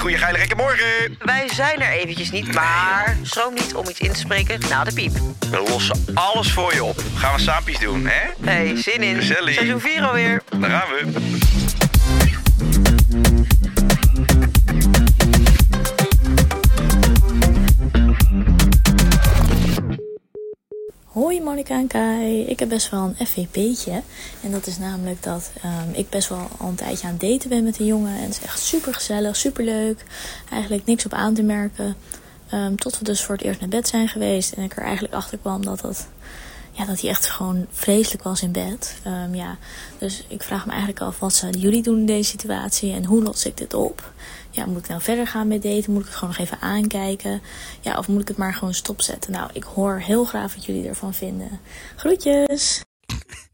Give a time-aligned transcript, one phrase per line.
[0.00, 1.16] Goede geile gekke morgen.
[1.18, 4.92] Wij zijn er eventjes niet, maar schroom niet om iets in te spreken na de
[4.92, 5.12] piep.
[5.50, 7.02] We lossen alles voor je op.
[7.14, 8.50] Gaan we saampjes doen, hè?
[8.50, 9.16] Hey, zin in.
[9.16, 9.54] Gezellig.
[9.54, 10.42] Seizoen 4 alweer.
[10.60, 11.59] Daar gaan we.
[21.12, 24.02] Hoi Monika en Kai, ik heb best wel een FVP'tje.
[24.42, 27.48] En dat is namelijk dat ehm, ik best wel al een tijdje aan het daten
[27.48, 28.16] ben met een jongen.
[28.16, 30.04] En het is echt super gezellig, super leuk.
[30.50, 31.96] Eigenlijk niks op aan te merken.
[32.50, 34.52] Ehm, tot we dus voor het eerst naar bed zijn geweest.
[34.52, 36.06] En ik er eigenlijk achter kwam dat, dat,
[36.80, 38.96] ja, dat hij echt gewoon vreselijk was in bed.
[39.02, 39.56] Ehm, ja,
[39.98, 43.22] dus ik vraag me eigenlijk af wat zouden jullie doen in deze situatie en hoe
[43.22, 44.12] los ik dit op?
[44.50, 45.92] Ja, moet ik nou verder gaan met daten?
[45.92, 47.42] Moet ik het gewoon nog even aankijken?
[47.80, 49.32] Ja, of moet ik het maar gewoon stopzetten?
[49.32, 51.60] Nou, ik hoor heel graag wat jullie ervan vinden.
[51.96, 52.82] Groetjes!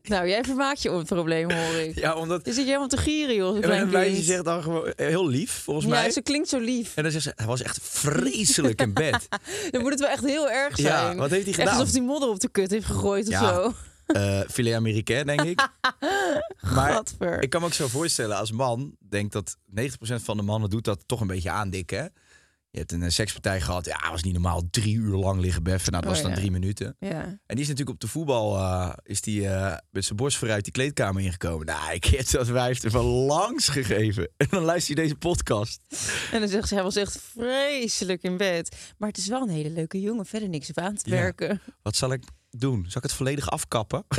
[0.09, 1.99] Nou, jij vermaakt je om het probleem, hoor ik.
[2.07, 3.64] Ja, omdat Je zit helemaal te gieren, joh.
[3.64, 6.05] en meisje zegt dan gewoon eh, heel lief, volgens mij.
[6.05, 6.97] Ja, ze klinkt zo lief.
[6.97, 9.29] En dan zegt ze, hij was echt vreselijk in bed.
[9.70, 10.92] Dan moet het wel echt heel erg zijn.
[10.92, 11.79] Ja, wat heeft hij Echt gedaan?
[11.80, 13.42] alsof hij modder op de kut heeft gegooid Ja.
[13.42, 13.73] of zo.
[14.07, 15.61] Eh filet américain, denk ik.
[16.75, 17.42] Maar Gadver.
[17.42, 19.89] ik kan me ook zo voorstellen, als man, denk dat 90%
[20.23, 22.13] van de mannen doet dat toch een beetje aandikken.
[22.77, 25.92] Je hebt een eh, sekspartij gehad, ja, was niet normaal drie uur lang liggen beffen.
[25.92, 26.41] Nou, dat was Oh, dan ja.
[26.41, 26.97] drie minuten.
[27.01, 27.20] Ja.
[27.23, 30.64] En die is natuurlijk op de voetbal, eh, is die eh, met zijn borst vooruit
[30.64, 31.67] die kleedkamer ingekomen.
[31.67, 34.29] Nou, ik heb dat wijf er van langs gegeven.
[34.36, 35.81] En dan luister je deze podcast.
[36.33, 38.77] En dan zegt ze, hij was echt vreselijk in bed.
[38.98, 40.27] Maar het is wel een hele leuke jongen.
[40.27, 41.17] Verder niks op aan te Ja.
[41.17, 41.61] werken.
[41.83, 42.23] Wat zal ik
[42.61, 42.84] doen?
[42.89, 44.05] Zal ik het volledig afkappen?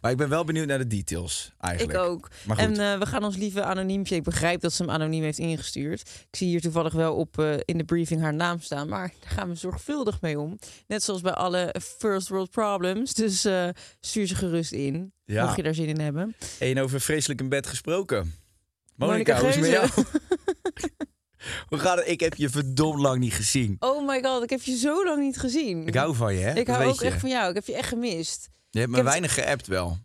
[0.00, 1.98] Maar ik ben wel benieuwd naar de details Ik eigenlijk.
[1.98, 2.30] ook.
[2.46, 2.64] Maar goed.
[2.64, 4.14] En eh, we gaan ons lieve anoniempje.
[4.14, 6.00] Ik begrijp dat ze hem anoniem heeft ingestuurd.
[6.00, 8.88] Ik zie hier toevallig wel op eh, in de briefing haar naam staan.
[8.88, 10.58] Maar daar gaan we zorgvuldig mee om.
[10.86, 13.14] Net zoals bij alle first world problems.
[13.14, 13.68] Dus eh,
[14.00, 15.12] stuur ze gerust in.
[15.24, 15.44] Ja.
[15.44, 16.36] Mocht je daar zin in hebben.
[16.58, 18.34] En over vreselijk in bed gesproken.
[18.94, 19.90] Monica, hoe is het met jou?
[21.68, 22.08] Hoe gaat het?
[22.08, 23.76] Ik heb je verdomd lang niet gezien.
[23.78, 25.86] Oh my god, ik heb je zo lang niet gezien.
[25.86, 26.54] Ik hou van je, hè?
[26.58, 27.04] Ik Dat hou ook je.
[27.06, 27.48] echt van jou.
[27.48, 28.48] Ik heb je echt gemist.
[28.70, 29.98] Je hebt me heb het- weinig geappt wel.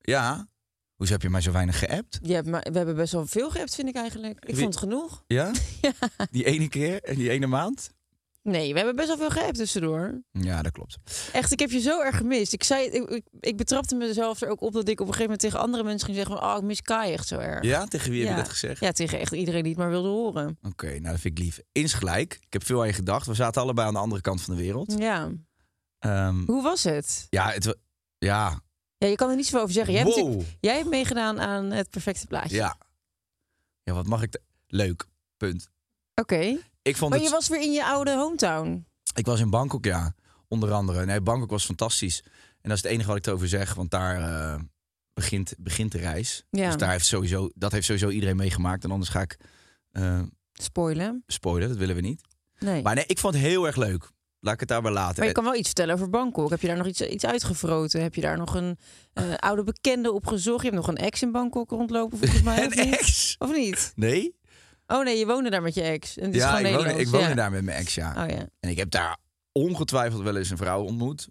[0.00, 0.48] Ja?
[0.94, 2.18] Hoezo heb je mij zo weinig geappt?
[2.22, 4.38] Je hebt maar, we hebben best wel veel geappt, vind ik eigenlijk.
[4.44, 5.24] Ik Wie- vond het genoeg.
[5.36, 5.50] Ja?
[6.30, 7.90] Die ene keer en die ene maand?
[8.44, 10.22] Nee, we hebben best wel veel geappt tussendoor.
[10.32, 10.96] Ja, dat klopt.
[11.32, 12.52] Echt, ik heb je zo erg gemist.
[12.52, 15.22] Ik, zei, ik, ik, ik betrapte mezelf er ook op dat ik op een gegeven
[15.22, 16.50] moment tegen andere mensen ging zeggen van...
[16.50, 17.64] Oh, ik mis Kai echt zo erg.
[17.64, 17.86] Ja?
[17.86, 18.80] Tegen wie heb je dat gezegd?
[18.80, 20.58] Ja, tegen echt iedereen die het maar wilde horen.
[20.62, 21.60] Oké, nou dat vind ik lief.
[21.72, 22.34] Insgelijk.
[22.34, 23.26] Ik heb veel aan je gedacht.
[23.26, 24.94] We zaten allebei aan de andere kant van de wereld.
[24.98, 25.30] Ja.
[25.98, 27.26] Ehm, Hoe was het?
[27.30, 27.76] ja, het,
[28.18, 28.60] ja.
[28.98, 29.94] Ja, je kan er niet zoveel over zeggen.
[29.94, 30.42] Jij, hebt wow.
[30.60, 32.56] jij hebt meegedaan aan het perfecte plaatje.
[32.56, 32.76] Ja.
[33.82, 34.38] Ja, wat mag ik...
[34.66, 35.06] Leuk.
[35.36, 35.70] Punt.
[36.14, 36.58] Oké.
[36.84, 37.28] Ik vond Maar het...
[37.28, 38.86] je was weer in je oude hometown.
[39.14, 40.14] Ik was in Bangkok, ja.
[40.48, 41.04] Onder andere.
[41.04, 42.22] Nee, Bangkok was fantastisch.
[42.60, 43.74] En dat is het enige wat ik erover zeg.
[43.74, 44.60] Want daar eh,
[45.14, 46.44] begint, begint de reis.
[46.50, 46.66] Ja.
[46.66, 48.84] Dus daar heeft sowieso, dat heeft sowieso iedereen meegemaakt.
[48.84, 49.36] En anders ga ik
[49.90, 50.20] eh,
[50.52, 51.22] Spoilen.
[51.26, 51.68] spoilen.
[51.68, 52.20] Dat willen we niet.
[52.58, 52.82] Nee.
[52.82, 54.10] Maar nee, ik vond het heel erg leuk.
[54.40, 55.18] Laat ik het daarbij laten.
[55.18, 56.50] Maar je kan wel iets vertellen over Bangkok.
[56.50, 58.02] Heb je daar nog iets, iets uitgevroten?
[58.02, 58.78] Heb je daar nog een
[59.12, 60.62] eh, oude bekende opgezocht?
[60.64, 62.58] Je hebt nog een ex in Bangkok rondlopen, volgens mij.
[62.62, 62.94] Een of niet?
[62.94, 63.36] ex?
[63.38, 63.92] Of niet?
[63.96, 64.36] Nee?
[64.86, 66.16] Oh nee, je woonde daar met je ex.
[66.18, 67.10] En het is Ja, ik woonde, ik Nederlands.
[67.10, 67.34] woonde ja.
[67.34, 68.24] daar met mijn ex, ja.
[68.24, 68.48] Oh ja.
[68.60, 69.16] En ik heb daar
[69.52, 71.28] ongetwijfeld wel eens een vrouw ontmoet.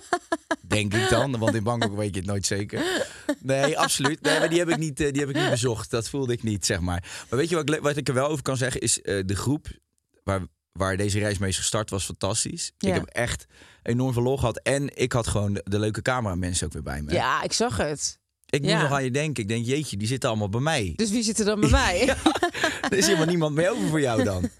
[0.62, 3.06] Denk ik dan, want in Bangkok weet je het nooit zeker.
[3.38, 4.20] Nee, absoluut.
[4.22, 5.90] Nee, maar die heb ik niet, eh, die heb ik niet bezocht.
[5.90, 7.24] Dat voelde ik niet, zeg maar.
[7.30, 8.80] Maar weet je wat wat ik er wel over kan zeggen?
[8.80, 9.66] Is eh, de groep
[10.24, 10.40] waar,
[10.72, 12.72] waar deze reis mee is gestart was fantastisch.
[12.78, 12.88] Ja.
[12.88, 13.46] Ik heb echt
[13.82, 14.58] enorm veel lol gehad.
[14.58, 17.12] En ik had gewoon de, de leuke cameramensen ook weer bij me.
[17.12, 18.18] Ja, ik zag het.
[18.52, 19.42] Ik moet nog aan je denken.
[19.42, 20.92] Ik denk, jeetje, die zitten allemaal bij mij.
[20.96, 22.08] Dus wie zit er dan bij mij?
[22.82, 24.48] Er is helemaal niemand meer over voor jou dan.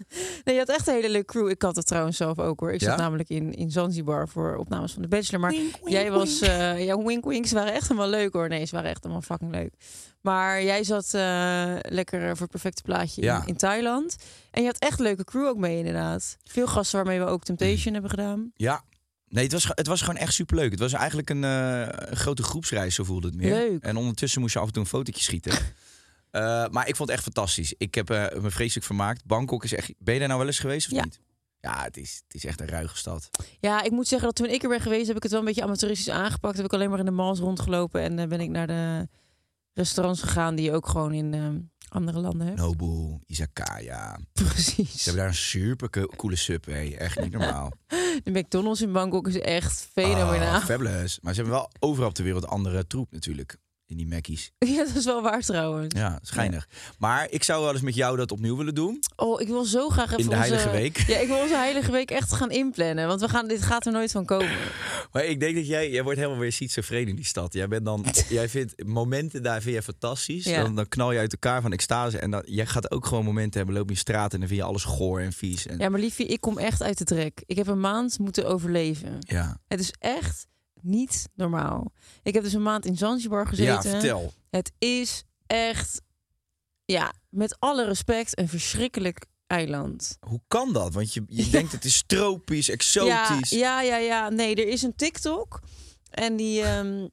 [0.44, 1.48] Nee, je had echt een hele leuke crew.
[1.48, 2.72] Ik had het trouwens zelf ook hoor.
[2.72, 5.40] Ik zat namelijk in, in Zanzibar voor opnames van The Bachelor.
[5.40, 5.54] Maar
[5.84, 6.40] jij was...
[6.40, 7.46] eh ja, wink wink.
[7.46, 8.48] Ze waren echt helemaal leuk hoor.
[8.48, 9.72] Nee, ze waren echt helemaal fucking leuk.
[10.20, 14.16] Maar jij zat eh, lekker voor het perfecte plaatje in, in Thailand.
[14.50, 16.36] En je had echt leuke crew ook mee inderdaad.
[16.44, 18.52] Veel gasten waarmee we ook Temptation hebben gedaan.
[18.56, 18.82] Ja.
[19.32, 20.70] Nee, het was, het was gewoon echt superleuk.
[20.70, 23.54] Het was eigenlijk een, eh, grote groepsreis, zo voelde het meer.
[23.54, 23.82] Leuk.
[23.82, 25.52] En ondertussen moest je af en toe een fotootje schieten.
[26.32, 27.74] Eh, maar ik vond het echt fantastisch.
[27.78, 29.24] Ik heb eh, me vreselijk vermaakt.
[29.24, 29.92] Bangkok is echt...
[29.98, 31.04] Ben je daar nou wel eens geweest of Ja.
[31.04, 31.20] niet?
[31.60, 33.30] Ja, het is, het is echt een ruige stad.
[33.60, 35.46] Ja, ik moet zeggen dat toen ik er ben geweest, heb ik het wel een
[35.46, 36.56] beetje amateuristisch aangepakt.
[36.56, 39.08] Heb ik alleen maar in de malls rondgelopen en ben ik naar de
[39.72, 41.48] restaurants gegaan die je ook gewoon in eh,
[41.88, 42.58] andere landen hebt.
[42.58, 44.18] Nobu, Izakaya.
[44.32, 44.90] Precies.
[44.92, 46.94] Ze hebben daar een super co- coole subway.
[46.94, 47.72] Echt niet normaal.
[48.24, 50.54] De McDonald's in Bangkok is echt fenomenaal.
[50.54, 51.18] Ah, fabulous.
[51.22, 53.56] Maar ze hebben wel overal op de wereld andere troep natuurlijk.
[53.86, 54.52] In die Mackies.
[54.58, 55.94] ja, dat is wel waar trouwens.
[55.96, 56.68] Ja, schijnig.
[56.98, 58.98] Maar ik zou wel eens met jou dat opnieuw willen doen.
[59.16, 60.98] Oh, ik wil zo graag even In de onze- Heilige Week.
[60.98, 63.92] Ja, ik wil onze heilige week echt gaan inplannen, want we gaan dit gaat er
[63.92, 64.50] nooit van komen.
[65.12, 67.52] Maar ik denk dat jij, jij wordt helemaal weer schizofreen in die stad.
[67.52, 70.44] Jij bent dan, jij vindt momenten daar vind je fantastisch.
[70.44, 70.62] Ja.
[70.62, 72.18] Dan, dan knal je uit elkaar van extase.
[72.18, 74.66] En dan, jij gaat ook gewoon momenten hebben, loop je straat en dan vind je
[74.66, 75.66] alles goor en vies.
[75.66, 77.42] En, Ja, maar liefje, ik kom echt uit de trek.
[77.46, 79.16] Ik heb een maand moeten overleven.
[79.20, 79.58] ja.
[79.68, 80.46] Het is echt
[80.82, 81.92] niet normaal.
[82.22, 83.72] Ik heb dus een maand in Zanzibar gezeten.
[83.74, 84.32] ja, vertel.
[84.50, 86.00] Het is echt,
[86.84, 90.16] ja, met alle respect, een verschrikkelijk eiland.
[90.20, 90.94] Hoe kan dat?
[90.94, 93.50] Want je, je denkt het is tropisch, exotisch.
[93.50, 94.28] ja, ja, ja.
[94.28, 95.60] Nee, er is een TikTok.
[96.10, 96.62] En die.
[96.62, 97.08] ehm,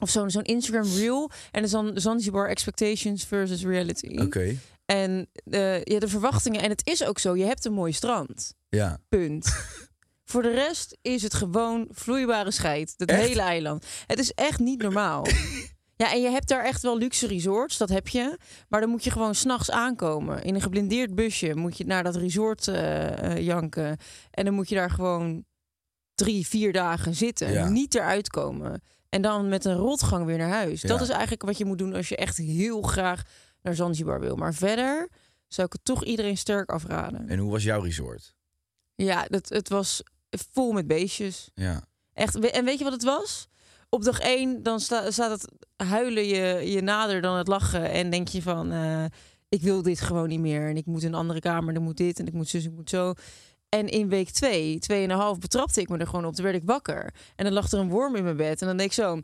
[0.00, 1.30] of zo'n zo'n Instagram reel.
[1.50, 4.18] En dan Zanzibar Expectations versus Reality.
[4.18, 6.62] Oké, En eh, ja, de verwachtingen.
[6.62, 7.36] En het is ook zo.
[7.36, 8.54] Je hebt een mooi strand.
[8.68, 8.98] ja.
[9.08, 9.46] Punt.
[10.30, 12.94] Voor de rest is het gewoon vloeibare scheid.
[12.96, 13.86] Het hele eiland.
[14.06, 15.26] Het is echt niet normaal.
[15.98, 18.38] Ja, en je hebt daar echt wel luxe resorts, dat heb je.
[18.68, 20.42] Maar dan moet je gewoon s'nachts aankomen.
[20.42, 23.96] In een geblindeerd busje moet je naar dat resort eh, eh, janken.
[24.30, 25.44] En dan moet je daar gewoon
[26.14, 27.52] drie, vier dagen zitten.
[27.52, 27.68] Ja.
[27.68, 28.82] Niet eruit komen.
[29.08, 30.80] En dan met een rotgang weer naar huis.
[30.80, 33.22] Dat is eigenlijk wat je moet doen als je echt heel graag
[33.62, 34.36] naar Zanzibar wil.
[34.36, 35.08] Maar verder
[35.48, 37.28] zou ik het toch iedereen sterk afraden.
[37.28, 38.34] En hoe was jouw resort?
[38.94, 41.50] Ja, dat, het was vol met beestjes.
[41.54, 41.84] Ja.
[42.12, 42.50] Echt.
[42.50, 43.48] En weet je wat het was?
[43.88, 47.90] Op dag één dan sta, staat het huilen je, je nader dan het lachen.
[47.90, 49.04] En denk je van, eh,
[49.48, 50.68] ik wil dit gewoon niet meer.
[50.68, 52.72] En ik moet in een andere kamer, ik moet dit en ik moet zus, ik
[52.72, 53.14] moet zo.
[53.68, 56.34] En in week twee, tweeënhalf, betrapte ik me er gewoon op.
[56.34, 57.14] Toen werd ik wakker.
[57.36, 58.60] En dan lag er een worm in mijn bed.
[58.60, 59.20] En dan deed ik zo.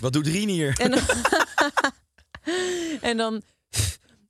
[0.00, 0.80] Wat doet Rien hier?
[0.80, 1.00] En dan,
[3.10, 3.42] en dan,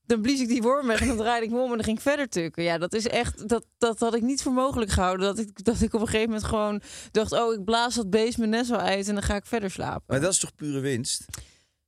[0.08, 1.96] dan blies ik die worm weg en dan draaide ik me om en dan ging
[1.96, 2.62] ik verder tukken.
[2.62, 5.26] Ja, dat is echt, dat, dat had ik niet voor mogelijk gehouden.
[5.26, 8.38] Dat ik, dat ik op een gegeven moment gewoon dacht, oh, ik blaas dat beest
[8.38, 10.02] mijn nest wel uit en dan ga ik verder slapen.
[10.06, 11.25] Maar dat is toch pure winst?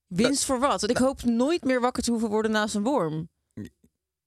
[0.07, 0.81] Winst voor wat?
[0.81, 3.29] Want ik hoop nooit meer wakker te hoeven worden naast een worm.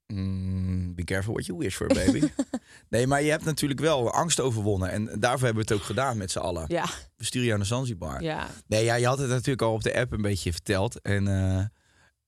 [0.08, 2.30] Mm, be careful what you wish for, baby.
[2.90, 4.92] nee, maar je hebt natuurlijk wel angst overwonnen.
[4.92, 6.66] En daarvoor hebben we het ook gedaan met z'n allen.
[6.68, 6.86] Ja,
[7.16, 8.22] We sturen jou naar Zanzibar.
[8.22, 8.48] ja.
[8.68, 11.02] Nee, ja, je had het natuurlijk al op de app een beetje verteld.
[11.02, 11.66] En eh,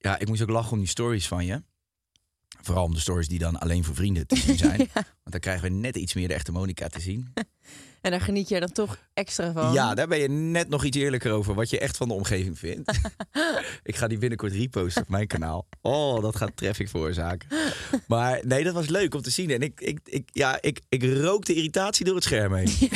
[0.05, 1.63] ja, ik moest ook lachen om die stories van je.
[2.61, 4.77] Vooral om de stories die dan alleen voor vrienden te zien zijn.
[4.93, 7.33] Want dan krijgen we net iets meer de echte Monica te zien.
[8.01, 9.73] En daar geniet jij dan toch extra van.
[9.73, 12.59] Ja, daar ben je net nog iets eerlijker over wat je echt van de omgeving
[12.59, 12.99] vindt.
[13.83, 15.67] ik ga die binnenkort reposten op mijn kanaal.
[15.81, 17.49] Oh, dat gaat traffic veroorzaken.
[18.07, 19.49] Maar nee, dat was leuk om te zien.
[19.49, 22.89] En ik, ik, ik, ja, ik, ik rook de irritatie door het scherm heen.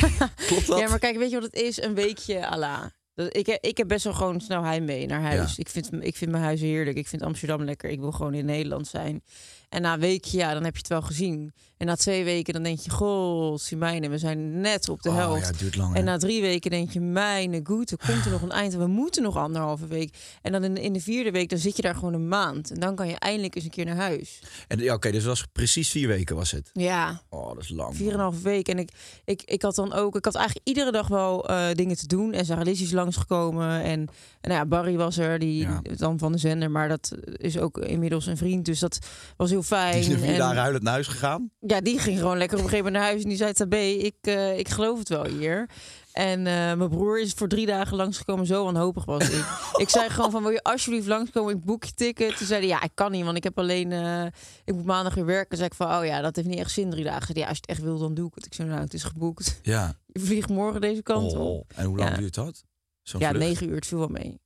[0.46, 0.78] Klopt dat?
[0.78, 1.82] Ja, maar kijk, weet je wat het is?
[1.82, 2.92] Een weekje ala.
[3.24, 5.50] Dat- Ik, heb- ik heb best wel gewoon snel heimwee naar huis.
[5.50, 5.62] Ja.
[5.62, 6.96] Ik, vind, ik vind mijn huis heerlijk.
[6.96, 7.90] Ik vind Amsterdam lekker.
[7.90, 9.22] Ik wil gewoon in Nederland zijn.
[9.70, 11.52] En na een weekje, ja, dan heb je het wel gezien.
[11.76, 15.14] En na twee weken, dan denk je, goh, Simijne, we zijn net op de Oh,
[15.16, 15.46] helft.
[15.46, 15.94] ja, duurt lang.
[15.94, 18.72] En na drie weken denk je, mijn goed, er komt er nog een eind.
[18.72, 20.16] En we moeten nog anderhalve week.
[20.42, 22.70] En dan in, in de vierde week, dan zit je daar gewoon een maand.
[22.70, 24.40] En dan kan je eindelijk eens een keer naar huis.
[24.68, 26.70] En ja, oké, dus het was precies vier weken was het.
[26.72, 27.96] Ja, Oh, dat is lang.
[27.96, 28.68] Vier en een halve week.
[28.68, 28.90] En ik,
[29.24, 32.32] ik, ik had dan ook, ik had eigenlijk iedere dag wel eh, dingen te doen.
[32.32, 33.70] En Sarah Liz is langsgekomen.
[33.82, 34.08] En, en
[34.40, 35.80] nou ja, Barry was er, die Ja.
[35.96, 36.70] dan van de zender.
[36.70, 38.64] Maar dat is ook inmiddels een vriend.
[38.64, 38.98] Dus dat
[39.36, 39.92] was heel fijn.
[39.92, 41.50] Die is er vier En- dagen huilend naar huis gegaan.
[41.60, 43.22] ja, die ging gewoon lekker op een gegeven moment naar huis.
[43.22, 45.68] En die zei, Tabé, ik, eh, ik geloof het wel hier.
[46.12, 48.46] En eh, mijn broer is voor drie dagen langsgekomen.
[48.46, 49.44] Zo wanhopig was ik.
[49.84, 51.54] ik zei gewoon van, wil je alsjeblieft langskomen?
[51.54, 52.36] Ik boek je ticket.
[52.36, 53.92] Toen zei hij, ja, ik kan niet, want ik heb alleen...
[53.92, 54.24] eh,
[54.64, 55.48] ik moet maandag weer werken.
[55.48, 57.26] Toen zei ik van, oh ja, dat heeft niet echt zin, drie dagen.
[57.26, 58.46] Zei Ja, als je het echt wil, dan doe ik het.
[58.46, 59.58] Ik zei, nou, het is geboekt.
[59.62, 59.94] Ja.
[60.12, 61.38] Je vliegt morgen deze kant op.
[61.40, 62.16] Oh, en hoe lang Ja.
[62.16, 62.62] duurt dat?
[63.02, 63.44] Zo'n Ja, vlucht?
[63.44, 64.40] negen uur, het viel wel mee.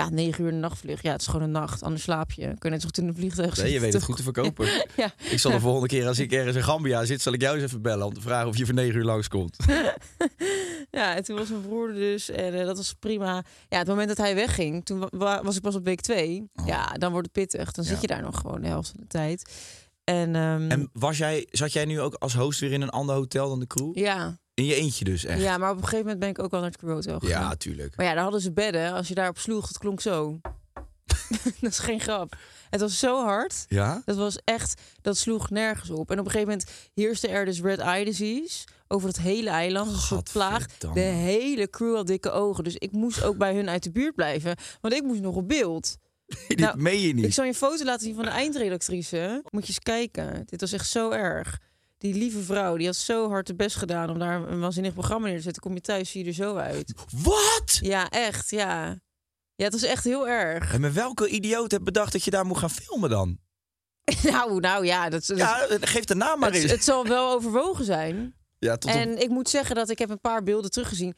[0.00, 1.02] Ja, negen uur een nachtvlucht.
[1.02, 1.82] Ja, het is gewoon een nacht.
[1.82, 2.42] Anders slaap je.
[2.44, 4.22] Kun je net zo goed in een vliegtuig Nee, je zitten, weet het goed te
[4.22, 4.66] verkopen.
[4.96, 5.12] Ja.
[5.30, 7.64] Ik zal de volgende keer als ik ergens in Gambia zit, zal ik jou eens
[7.64, 9.56] even bellen om te vragen of je voor negen uur langskomt.
[10.90, 12.30] Ja, en toen was mijn broer er dus.
[12.30, 13.42] En eh, dat was prima.
[13.68, 16.44] Ja, het moment dat hij wegging, toen wa- wa- was ik pas op week twee.
[16.54, 16.66] Oh.
[16.66, 17.72] Ja, dan wordt het pittig.
[17.72, 17.90] Dan Ja.
[17.90, 19.50] zit je daar nog gewoon de helft van de tijd.
[20.04, 23.14] En, ehm, En was jij, zat jij nu ook als host weer in een ander
[23.14, 23.96] hotel dan de crew?
[23.98, 25.40] ja, In je eentje dus echt?
[25.40, 27.42] ja, maar op een gegeven moment ben ik ook wel naar het crewhotel gegaan.
[27.42, 27.96] Ja, tuurlijk.
[27.96, 28.92] Maar ja, daar hadden ze bedden.
[28.92, 30.40] Als je daarop sloeg, het klonk zo.
[31.60, 32.36] dat is geen grap.
[32.70, 33.64] Het was zo hard.
[33.68, 34.02] Ja?
[34.04, 36.10] Dat was echt, dat sloeg nergens op.
[36.10, 39.92] En op een gegeven moment heerste er dus red eye disease over het hele eiland.
[39.92, 40.60] Een soort plaag.
[40.60, 41.00] Gadverdamme.
[41.00, 42.64] De hele crew had dikke ogen.
[42.64, 44.56] Dus ik moest ook bij hun uit de buurt blijven.
[44.80, 45.96] Want ik moest nog op beeld.
[46.48, 47.24] Dit Nou, meen je niet.
[47.24, 49.42] Ik zal je een foto laten zien van de eindredactrice.
[49.50, 50.42] Moet je eens kijken.
[50.46, 51.58] Dit was echt zo erg.
[52.00, 55.26] Die lieve vrouw, die had zo hard de best gedaan om daar een waanzinnig programma
[55.26, 55.62] neer te zetten.
[55.62, 56.92] Kom je thuis, zie je er zo uit.
[57.22, 57.78] Wat?
[57.80, 58.86] Ja, echt, ja.
[59.54, 60.72] Ja, het was echt heel erg.
[60.72, 63.38] En met welke idioot heb bedacht dat je daar moet gaan filmen dan?
[64.22, 66.70] nou, nou ja, dat, dat- Ja, geef de naam maar het, eens.
[66.70, 68.34] het zal wel overwogen zijn.
[68.58, 71.14] ja, tot op- En ik moet zeggen dat ik heb een paar beelden teruggezien.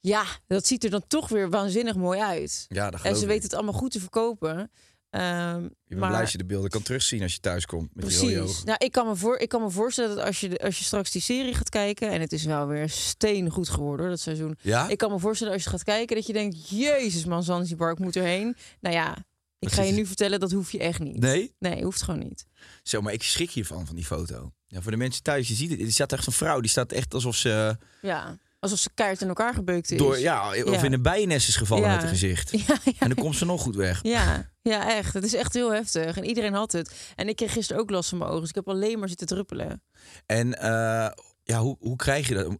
[0.00, 2.64] Ja, dat ziet er dan toch weer waanzinnig mooi uit.
[2.68, 4.70] ja, dat En ze weten het allemaal goed te verkopen.
[5.10, 7.94] Ehm, Je bent maar blij als je de beelden kan terugzien als je thuis komt
[7.94, 8.38] met die precies.
[8.38, 8.66] ogen.
[8.66, 10.84] Nou, ik kan, me voor, ik kan me voorstellen dat als je, de- als je
[10.84, 12.10] straks die serie gaat kijken...
[12.10, 14.56] en het is wel weer steengoed geworden, hoor, dat seizoen.
[14.60, 14.88] Ja?
[14.88, 16.68] Ik kan me voorstellen als je gaat kijken dat je denkt...
[16.68, 18.56] Jezus man, Zanzibar, ik moet erheen.
[18.80, 19.16] Nou ja,
[19.58, 21.18] ik ga je nu vertellen, dat hoef je echt niet.
[21.20, 21.54] Nee?
[21.58, 22.46] Nee, hoeft gewoon niet.
[22.82, 24.52] Zo, maar ik schrik hiervan, van die foto.
[24.66, 25.80] Ja, voor de mensen thuis, je ziet het.
[25.80, 29.28] Er staat echt een vrouw, die staat echt alsof ze Ja, alsof ze keihard in
[29.28, 29.98] elkaar gebeukt is.
[29.98, 30.82] door, ja, of Ja.
[30.82, 31.90] in een bijennest is gevallen Ja.
[31.92, 32.50] met haar gezicht.
[32.66, 33.98] Ja, ja, En dan komt ze nog goed weg.
[34.02, 35.14] Ja, ja, echt.
[35.14, 36.16] Het is echt heel heftig.
[36.16, 36.94] En iedereen had het.
[37.16, 38.40] En ik kreeg gisteren ook last van mijn ogen.
[38.40, 39.82] Dus ik heb alleen maar zitten druppelen.
[40.26, 41.10] En eh,
[41.42, 42.56] ja, hoe, hoe krijg je dat?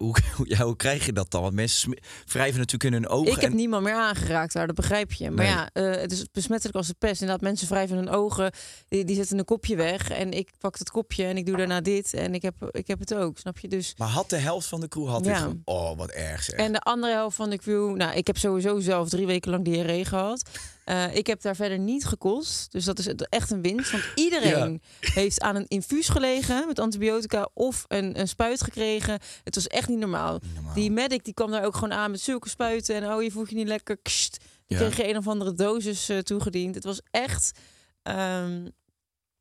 [0.00, 1.42] Hoe, hoe- ja, hoe krijg je dat dan?
[1.42, 3.32] Want mensen wrijven natuurlijk in hun ogen.
[3.32, 5.30] ik heb niemand meer aangeraakt daar, dat begrijp je.
[5.30, 5.54] Maar Nee.
[5.54, 7.20] ja, eh, het is besmettelijk als de pest.
[7.20, 8.52] Inderdaad, mensen wrijven hun ogen.
[8.88, 10.10] Die, die zetten een kopje weg.
[10.10, 12.14] En ik pak het kopje en ik doe daarna dit.
[12.14, 13.68] En ik heb, ik heb het ook, snap je?
[13.68, 13.94] Dus...
[13.96, 15.48] Maar had de helft van de crew had Ja.
[15.64, 16.58] Oh, wat erg zeg.
[16.58, 17.96] En de andere helft van de crew...
[17.96, 20.42] Nou, ik heb sowieso zelf drie weken lang diarree gehad.
[20.90, 22.72] Eh, ik heb daar verder niet gekost.
[22.72, 23.90] Dus dat is echt een winst.
[23.90, 24.82] Want iedereen
[25.20, 27.48] heeft aan een infuus gelegen met antibiotica...
[27.54, 29.18] of een, een spuit gekregen.
[29.44, 30.40] Het was echt niet normaal.
[30.54, 30.74] normaal.
[30.74, 32.94] Die medic die kwam daar ook gewoon aan met zulke spuiten.
[32.94, 33.98] En oh, je voelt je niet lekker.
[34.02, 34.36] Kst.
[34.66, 34.84] Die Ja.
[34.84, 36.74] kreeg je een of andere dosis eh, toegediend.
[36.74, 37.58] Het was echt...
[38.02, 38.68] ehm,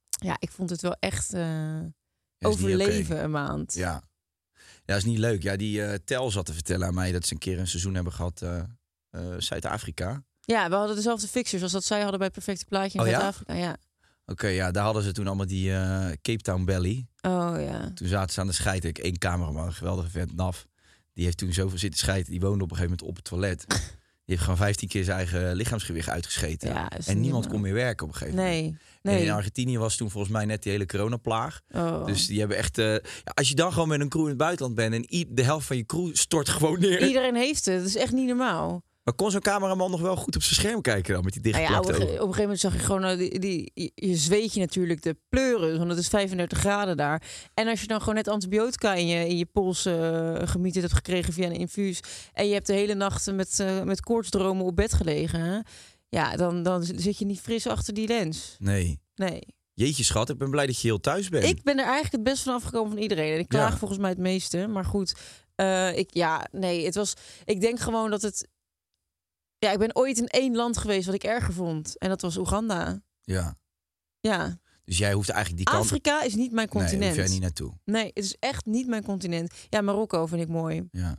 [0.09, 1.79] ja, ik vond het wel echt eh,
[2.39, 3.73] overleven een maand.
[3.73, 4.03] Ja.
[4.85, 5.43] Ja, is niet leuk.
[5.43, 8.13] Ja, die Tel zat te vertellen aan mij dat ze een keer een seizoen hebben
[8.13, 8.59] gehad eh,
[9.09, 10.23] eh, Zuid-Afrika.
[10.51, 13.19] Ja, we hadden dezelfde fixers als dat zij hadden bij Perfecte Plaatje in Oh ja?
[13.19, 13.53] Zuid-Afrika.
[13.53, 13.77] Ja.
[14.25, 17.07] Oké, ja, daar hadden ze toen allemaal die eh, Cape Town Belly.
[17.21, 17.91] Oh ja.
[17.93, 18.85] Toen zaten ze aan de scheid.
[18.85, 20.67] Ik één cameraman, een geweldige vent, Naf.
[21.13, 22.31] Die heeft toen zoveel zitten scheiden.
[22.31, 23.65] Die woonde op een gegeven moment op het toilet.
[24.25, 26.69] Die heeft gewoon 15 keer zijn eigen lichaamsgewicht uitgescheten.
[26.69, 28.77] Ja, en niemand kon meer werken op een gegeven moment.
[29.01, 29.15] Nee.
[29.15, 29.31] En in.
[29.31, 31.61] Argentinië was toen volgens mij net die hele coronaplaag.
[31.71, 32.05] Oh.
[32.05, 32.77] Dus die hebben echt...
[32.77, 34.93] eh, ja, als je dan gewoon met een crew in het buitenland bent...
[34.93, 37.07] en de helft van je crew stort gewoon neer.
[37.07, 37.77] Iedereen heeft het.
[37.77, 38.83] Dat is echt niet normaal.
[39.09, 41.23] Maar kon zo'n cameraman nog wel goed op zijn scherm kijken dan?
[41.23, 43.03] Met die Nou ja, op, dichtgeplakte een, ge- op een gegeven moment zag je gewoon,
[43.03, 46.97] eh, die, die, je- je zweet je natuurlijk de pleuren, want het is 35 graden
[46.97, 47.23] daar.
[47.53, 49.81] En als je dan gewoon net antibiotica in je, in je pols
[50.49, 51.99] gemieterd hebt gekregen via een infuus,
[52.33, 55.59] en je hebt de hele nacht met, eh met koortsdromen op bed gelegen, hè?
[56.09, 58.55] ja, dan, dan zit je niet fris achter die lens.
[58.59, 58.99] Nee.
[59.15, 59.41] Nee.
[59.73, 61.43] Jeetje schat, ik ben blij dat je heel thuis bent.
[61.43, 63.33] Ik ben er eigenlijk het best van afgekomen van iedereen.
[63.33, 63.77] En ik klaag Ja.
[63.77, 64.67] volgens mij het meeste.
[64.67, 65.15] Maar goed,
[65.95, 67.13] ik, ja, nee, het was.
[67.45, 68.47] Ik denk gewoon dat het.
[69.59, 71.97] Ja, ik ben ooit in één land geweest wat ik erger vond.
[71.97, 73.01] En dat was Oeganda.
[73.21, 73.57] Ja.
[74.19, 74.59] Ja.
[74.85, 75.85] Dus jij hoeft eigenlijk die kant...
[75.85, 77.07] Afrika is niet mijn Nee, continent.
[77.15, 77.73] hoef jij niet naartoe.
[77.85, 79.53] Nee, het is echt niet mijn continent.
[79.69, 80.87] Ja, Marokko vind ik mooi.
[80.91, 81.17] Ja.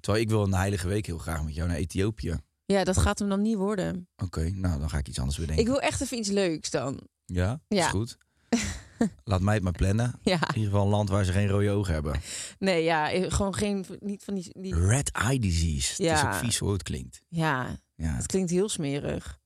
[0.00, 2.36] Terwijl ik wil een heilige week heel graag met jou naar Ethiopië.
[2.64, 4.08] Ja, dat gaat hem dan niet worden.
[4.16, 5.64] Oké, nou dan ga ik iets anders bedenken.
[5.64, 7.00] Ik wil echt even iets leuks dan.
[7.24, 7.84] Ja, Ja.
[7.84, 8.16] is goed.
[9.24, 10.18] Laat mij het maar plannen.
[10.22, 10.34] Ja.
[10.48, 12.20] In ieder geval een land waar ze geen rode ogen hebben.
[12.58, 13.86] Nee, ja, eh, gewoon geen.
[14.00, 14.50] Niet van die.
[14.60, 15.90] die Red eye disease.
[15.90, 16.26] Het is Ja.
[16.26, 17.22] ook vies hoe het klinkt.
[17.28, 18.14] ja, Ja.
[18.16, 19.38] het klinkt heel smerig.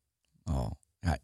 [0.44, 0.70] Oh.
[1.00, 1.18] Ja.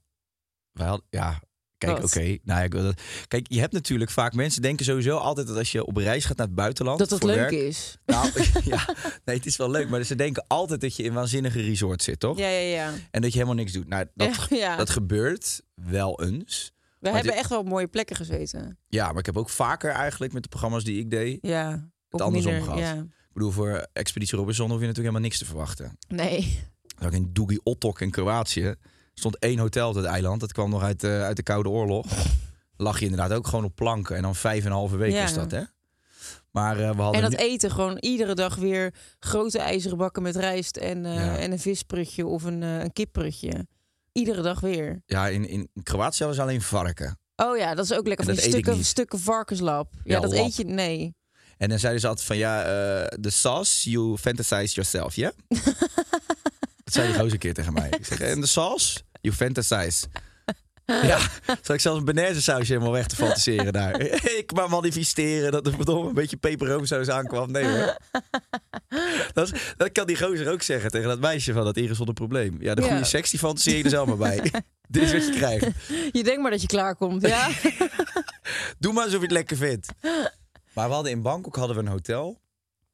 [0.73, 1.40] Hadden, ja.
[1.78, 2.38] Kijk, oké.
[2.42, 2.92] Nou, ja.
[3.28, 6.37] Kijk, je hebt natuurlijk vaak mensen denken sowieso altijd dat als je op reis gaat
[6.37, 6.99] naar het buitenland.
[6.99, 7.97] Dat het leuk werk, is.
[8.06, 8.30] Nou,
[8.64, 12.04] ja, nee, het is wel leuk, maar ze denken altijd dat je in waanzinnige resorts
[12.04, 12.38] zit, toch?
[12.38, 12.92] Ja, ja, ja.
[13.11, 13.88] En dat je helemaal niks doet.
[13.88, 14.76] Nou, dat, ja, ja.
[14.76, 16.73] dat gebeurt wel eens.
[16.99, 18.79] We hebben echt wel op mooie plekken gezeten.
[18.88, 21.38] Ja, maar ik heb ook vaker eigenlijk met de programma's die ik deed.
[21.41, 21.91] Ja.
[22.11, 22.85] ook andersom minder, gehad.
[22.97, 23.03] Ja.
[23.03, 25.99] Ik bedoel, voor Expeditie Robinson hoef je natuurlijk helemaal niks te verwachten.
[26.09, 26.59] Nee.
[27.05, 28.75] Ook in Dugi Otok in Kroatië
[29.15, 30.41] stond één hotel op het eiland.
[30.41, 32.07] Dat kwam nog uit, eh, uit de Koude Oorlog.
[32.76, 34.17] Lag je inderdaad ook gewoon op planken.
[34.17, 35.25] En dan vijf en een halve week Ja.
[35.25, 35.62] is dat, hè?
[36.50, 40.37] Maar eh, we hadden En dat eten gewoon iedere dag weer grote ijzeren bakken met
[40.37, 41.37] rijst en, eh, Ja.
[41.38, 43.67] en een visprutje of een, een kipprutje.
[44.17, 45.03] Iedere dag weer.
[45.07, 47.19] ja, in, in Kroatië hadden ze alleen varken.
[47.37, 48.25] Oh ja, dat is ook lekker.
[48.27, 49.93] Van die stukken, stukken varkenslap.
[49.93, 50.47] Ja, Ja, dat lap.
[50.47, 50.65] eet je.
[50.65, 51.15] Nee.
[51.57, 55.33] En dan zeiden ze altijd van, ja, eh, the sauce, you fantasize yourself, ja?
[56.85, 57.89] dat zei die gozer een keer tegen mij.
[57.91, 60.07] Ik zeg, en de sauce, you fantasize.
[61.02, 61.19] Ja,
[61.62, 64.00] zal ik zelfs een benaise sausje helemaal weg te fantaseren daar.
[64.40, 67.50] ik maar manifesteren dat er verdomme een beetje peperroomsaus aankwam.
[67.50, 67.97] Nee hoor.
[69.33, 72.14] Dat, is- dat kan die gozer ook zeggen tegen dat meisje van dat Iris zonder
[72.14, 72.57] probleem.
[72.61, 72.88] Ja, de Ja.
[72.88, 74.40] goede seks die fantaseer je er zelf maar bij.
[74.88, 75.66] Dit is wat je krijgt.
[76.12, 77.49] Je denkt maar dat je klaarkomt, ja?
[78.78, 79.88] Doe maar alsof je het lekker vindt.
[80.75, 82.40] Maar we hadden in Bangkok hadden we een hotel.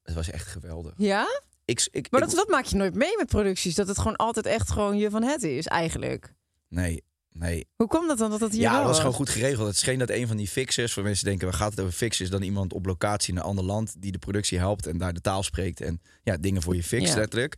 [0.02, 0.92] Het was echt geweldig.
[0.96, 1.26] ja?
[1.64, 3.74] Ik, ik, Maar ik- dat, dat maak je nooit mee met producties.
[3.74, 6.34] Dat het gewoon altijd echt gewoon je van het is, eigenlijk.
[6.68, 7.68] Nee, nee.
[7.76, 9.66] Hoe kwam dat dan dat dat hier Ja, dat was gewoon goed geregeld.
[9.66, 12.30] Het scheen dat een van die fixers, voor mensen denken, waar gaat het over fixers?
[12.30, 15.20] Dan iemand op locatie in een ander land die de productie helpt en daar de
[15.20, 17.18] taal spreekt en ja, dingen voor je fixt, Ja.
[17.18, 17.56] letterlijk.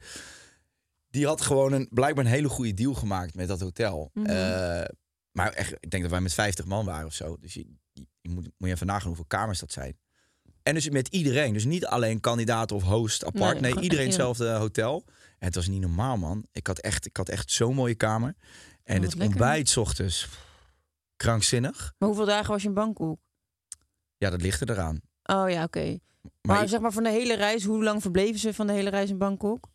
[1.10, 4.10] Die had gewoon een, blijkbaar een hele goede deal gemaakt met dat hotel.
[4.14, 4.26] Mhm.
[4.26, 4.84] Eh,
[5.30, 7.36] maar echt, ik denk dat wij met 50 man waren of zo.
[7.40, 9.98] Dus je, je, je moet, moet je even nagaan hoeveel kamers dat zijn.
[10.62, 11.52] En dus met iedereen.
[11.52, 13.60] Dus niet alleen kandidaat of host apart.
[13.60, 15.04] Nee, iedereen hetzelfde hotel.
[15.38, 16.46] En het was niet normaal, man.
[16.52, 18.34] Ik had echt, ik had echt zo'n mooie kamer.
[18.84, 19.26] En Oh, het lekker.
[19.28, 20.28] ontbijt 's ochtends.
[21.16, 21.94] Krankzinnig.
[21.98, 23.18] Maar hoeveel dagen was je in Bangkok?
[24.16, 25.00] Ja, dat ligt er eraan.
[25.22, 25.98] Oh ja, oké.
[26.42, 29.10] Maar, zeg maar van de hele reis, hoe lang verbleven ze van de hele reis
[29.10, 29.68] in Bangkok?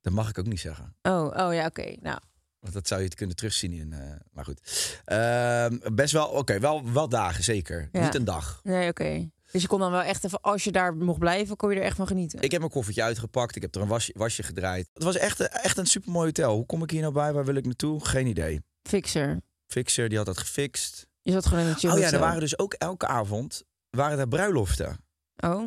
[0.00, 0.96] dat mag ik ook niet zeggen.
[1.02, 1.94] Oh, oh ja, oké.
[2.00, 2.18] Nou,
[2.58, 3.92] Want dat zou je het kunnen terugzien in.
[3.92, 4.60] eh, maar goed.
[5.04, 7.88] Ehm, best wel, oké, wel, wel dagen zeker.
[7.92, 8.04] Ja.
[8.04, 8.60] Niet een dag.
[8.62, 9.30] nee, oké.
[9.54, 11.82] Dus je kon dan wel echt even, als je daar mocht blijven, kon je er
[11.82, 12.40] echt van genieten.
[12.40, 13.56] Ik heb mijn koffertje uitgepakt.
[13.56, 14.88] Ik heb er een wasje, wasje gedraaid.
[14.92, 16.54] Het was echt, echt een supermooi hotel.
[16.54, 17.32] Hoe kom ik hier nou bij?
[17.32, 18.04] Waar wil ik naartoe?
[18.04, 18.60] Geen idee.
[18.82, 19.40] Fixer.
[19.66, 21.06] Fixer, die had dat gefixt.
[21.22, 24.18] Je zat gewoon in het chill Oh ja, er waren dus ook elke avond waren
[24.18, 24.96] er bruiloften.
[25.36, 25.64] Oh,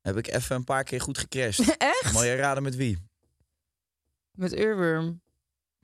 [0.00, 1.76] Heb ik even een paar keer goed gecrashed.
[2.02, 2.12] echt?
[2.12, 2.98] Mooi raden met wie?
[4.32, 5.20] Met Urworm,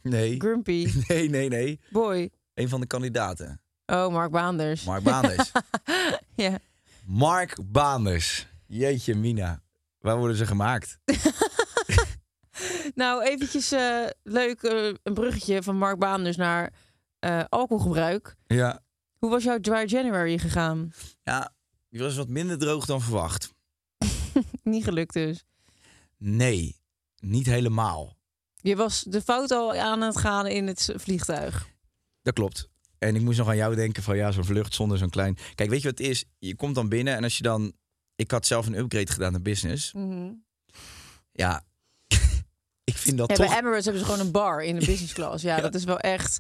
[0.02, 0.40] Nee.
[0.40, 1.80] Grumpy, Nee, nee, nee.
[1.90, 2.30] Boy.
[2.54, 3.60] Een van de kandidaten.
[3.86, 4.84] Oh, Mark Baanders.
[4.84, 5.50] Mark Baanders.
[6.34, 6.58] ja.
[7.06, 8.46] Mark Baanders.
[8.66, 9.62] Jeetje, Mina.
[9.98, 10.98] Waar worden ze gemaakt?
[12.94, 16.72] Nou, eventjes eh, leuk, eh, een bruggetje van Mark Baanders naar
[17.18, 18.36] eh, alcoholgebruik.
[18.46, 18.82] Ja.
[19.18, 20.92] Hoe was jouw dry January gegaan?
[21.22, 21.54] Ja,
[21.88, 23.54] die was wat minder droog dan verwacht.
[24.62, 25.44] Niet gelukt dus.
[26.16, 26.76] Nee,
[27.18, 28.16] niet helemaal.
[28.54, 31.68] Je was de fout al aan het gaan in het vliegtuig.
[32.22, 32.68] Dat klopt.
[32.98, 35.36] En ik moest nog aan jou denken van ja, zo'n vlucht zonder zo'n klein...
[35.54, 36.24] Kijk, weet je wat het is?
[36.38, 37.72] Je komt dan binnen en als je dan...
[38.16, 39.92] Ik had zelf een upgrade gedaan naar business.
[41.32, 41.62] Ja,
[42.84, 43.46] ik vind dat Ja, toch...
[43.48, 45.42] bij Emirates hebben ze gewoon een bar in de business class.
[45.42, 46.38] Ja, dat is wel echt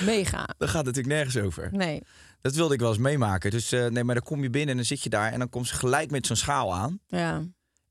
[0.00, 0.36] mega.
[0.58, 1.68] Daar gaat het natuurlijk nergens over.
[1.72, 2.02] Nee.
[2.40, 3.50] Dat wilde ik wel eens meemaken.
[3.50, 5.32] Dus eh, nee, maar dan kom je binnen en dan zit je daar...
[5.32, 7.00] en dan komt ze gelijk met zo'n schaal aan.
[7.06, 7.42] Ja.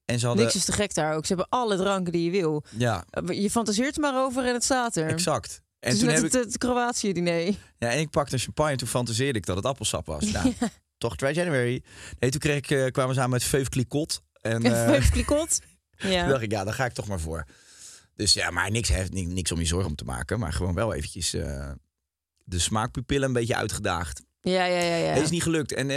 [0.06, 0.44] En ze hadden...
[0.44, 1.26] Niks is te gek daar ook.
[1.26, 2.64] Ze hebben alle dranken die je wil.
[2.78, 5.08] Ja, Eh, Je fantaseert er maar over en het staat er.
[5.08, 5.62] exact.
[5.86, 6.32] En Het is toen heb ik...
[6.32, 7.46] het, het Kroatië-diner.
[7.78, 10.32] Ja, en ik pakte een champagne en toen fantaseerde ik dat het appelsap was.
[10.32, 10.54] Nou,
[10.98, 11.84] toch dry January.
[12.20, 14.22] Nee, toen kreeg ik, eh, kwamen we samen met Veuve Clicquot.
[14.42, 15.60] En eh, Vijf klikot.
[15.98, 16.28] toen Ja.
[16.28, 17.46] dacht ik, ja, daar ga ik toch maar voor.
[18.16, 20.40] Dus ja, maar niks, heft, ni- niks om je zorgen om te maken.
[20.40, 21.72] Maar gewoon wel eventjes eh,
[22.44, 24.22] de smaakpupillen een beetje uitgedaagd.
[24.42, 25.14] ja, ja, ja, ja.
[25.14, 25.74] Het is niet gelukt.
[25.74, 25.90] En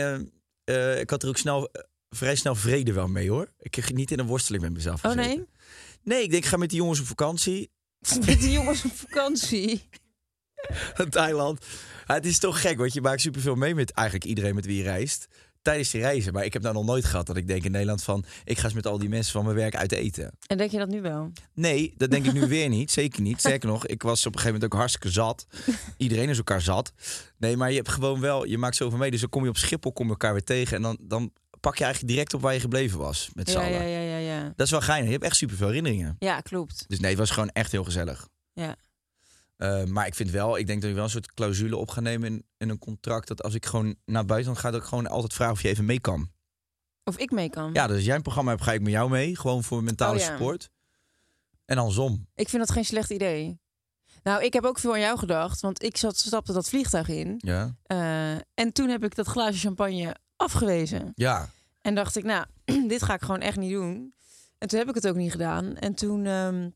[1.01, 1.71] ik had er ook snel,
[2.11, 3.53] vrij snel vrede wel mee hoor.
[3.59, 5.37] Ik kreeg niet in een worsteling met mezelf Oh gezeten.
[5.37, 5.47] nee?
[6.03, 7.71] Nee, ik denk ik ga met die jongens op vakantie.
[8.27, 9.89] Met die jongens op vakantie.
[11.11, 11.65] Thailand.
[12.07, 14.77] Ja, het is toch gek, want je maakt superveel mee met eigenlijk iedereen met wie
[14.77, 15.29] je reist.
[15.63, 16.33] Tijdens die reizen.
[16.33, 18.25] Maar ik heb nou nog nooit gehad dat ik denk in Nederland van...
[18.45, 20.37] ik ga eens met al die mensen van mijn werk uit eten.
[20.47, 21.33] En denk je dat nu wel?
[21.55, 22.91] Nee, dat denk ik nu weer niet.
[22.91, 23.39] Zeker niet.
[23.39, 25.47] Sterker nog, ik was op een gegeven moment ook hartstikke zat.
[25.97, 26.93] Iedereen is elkaar zat.
[27.37, 28.45] Nee, maar je hebt gewoon wel...
[28.45, 29.11] Je maakt zoveel mee.
[29.11, 30.77] Dus dan kom je op Schiphol, kom je elkaar weer tegen.
[30.77, 33.31] En dan, dan pak je eigenlijk direct op waar je gebleven was.
[33.35, 33.89] Met z'n Ja, allen.
[33.89, 34.53] ja, ja, ja, ja.
[34.57, 35.07] Dat is wel geinig.
[35.07, 36.17] Je hebt echt superveel herinneringen.
[36.19, 36.85] Ja, klopt.
[36.89, 38.29] Dus nee, het was gewoon echt heel gezellig.
[38.53, 38.77] Ja.
[39.57, 42.01] Eh, maar ik vind wel, ik denk dat ik wel een soort clausule op ga
[42.01, 43.29] nemen in, in een contract.
[43.29, 45.85] Dat als ik gewoon naar buiten ga, dat ik gewoon altijd vraag of je even
[45.85, 46.31] mee kan.
[47.05, 47.71] Of ik mee kan.
[47.73, 49.37] Ja, dus als jij een programma hebt, ga ik met jou mee.
[49.37, 50.27] Gewoon voor mentale Oh ja.
[50.27, 50.71] support.
[51.65, 52.27] En andersom.
[52.35, 53.61] Ik vind dat geen slecht idee.
[54.23, 57.35] Nou, ik heb ook veel aan jou gedacht, want ik zat, stapte dat vliegtuig in.
[57.39, 57.77] Ja.
[57.83, 61.13] eh, en toen heb ik dat glaasje champagne afgewezen.
[61.15, 61.49] Ja.
[61.81, 62.45] En dacht ik, nou,
[62.89, 64.15] dit ga ik gewoon echt niet doen.
[64.59, 65.77] En toen heb ik het ook niet gedaan.
[65.77, 66.71] En toen ehm,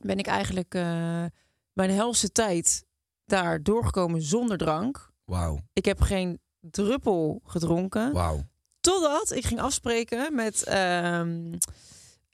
[0.00, 1.24] ben ik eigenlijk eh,
[1.72, 2.86] mijn helse tijd
[3.24, 5.10] daar doorgekomen zonder drank.
[5.24, 5.58] Wauw.
[5.72, 8.12] Ik heb geen druppel gedronken.
[8.12, 8.42] Wauw.
[8.80, 11.54] Totdat ik ging afspreken met ehm,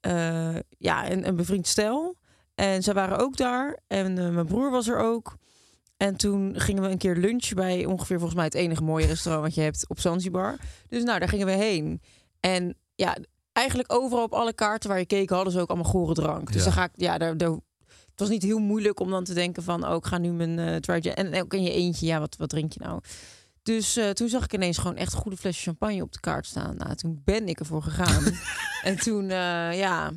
[0.01, 2.17] eh, ja, een, een bevriend stel.
[2.55, 3.79] En zij waren ook daar.
[3.87, 5.37] En eh, mijn broer was er ook.
[5.97, 9.47] En toen gingen we een keer lunchen bij ongeveer volgens mij het enige mooie restaurant
[9.47, 10.57] wat je hebt op Zanzibar.
[10.89, 12.03] Dus nou, daar gingen we heen.
[12.41, 13.17] En ja,
[13.53, 16.47] eigenlijk overal op alle kaarten waar je keek hadden ze ook allemaal gore drank.
[16.47, 16.65] Dus Ja.
[16.65, 19.63] dan ga ik, ja, daar, daar, het was niet heel moeilijk om dan te denken
[19.63, 22.49] van, oh, ik ga nu mijn gin- En ook in je eentje, ja, wat, wat
[22.49, 23.01] drink je nou?
[23.63, 26.77] Dus eh, toen zag ik ineens gewoon echt goede flesje champagne op de kaart staan.
[26.77, 28.25] Nou, toen ben ik ervoor gegaan.
[28.83, 30.13] en toen, eh, ja,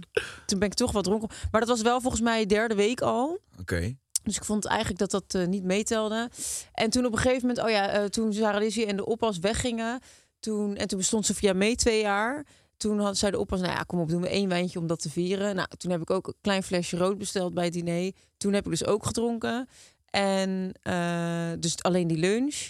[0.46, 1.30] toen ben ik toch wat dronken.
[1.52, 3.40] Maar dat was wel volgens mij derde week al.
[3.60, 3.96] Oké.
[4.28, 6.30] Dus ik vond eigenlijk dat dat eh, niet meetelde.
[6.74, 9.40] En toen op een gegeven moment, oh ja, eh, toen Sarah Lizzie en de oppas
[9.40, 10.00] weggingen.
[10.40, 12.46] Toen, en toen bestond Sofia mee twee jaar.
[12.78, 15.02] Toen had zij de oppas, nou ja, kom op, doen we één wijntje om dat
[15.02, 15.56] te vieren.
[15.56, 18.12] Nou, toen heb ik ook een klein flesje rood besteld bij het diner.
[18.38, 19.68] Toen heb ik dus ook gedronken.
[20.10, 22.70] En eh, dus alleen die lunch.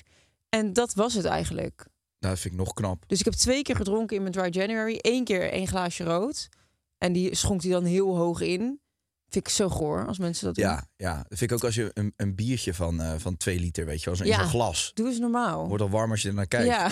[0.50, 1.86] En dat was het eigenlijk.
[2.20, 3.04] Nou, dat vind ik nog knap.
[3.08, 5.00] Dus ik heb twee keer gedronken in mijn dry January.
[5.02, 6.50] Eén keer één glaasje rood.
[6.98, 8.80] En die schonk hij dan heel hoog in.
[9.30, 10.66] Vind ik zo goor als mensen dat doen.
[10.66, 13.60] Ja, ja, dat vind ik ook als je een, een biertje van, eh, van twee
[13.60, 14.38] liter, weet je wel, in Ja.
[14.40, 14.92] zo'n glas.
[14.94, 15.68] Doe eens normaal.
[15.68, 16.68] Wordt al warm als je er naar kijkt.
[16.68, 16.92] Ja.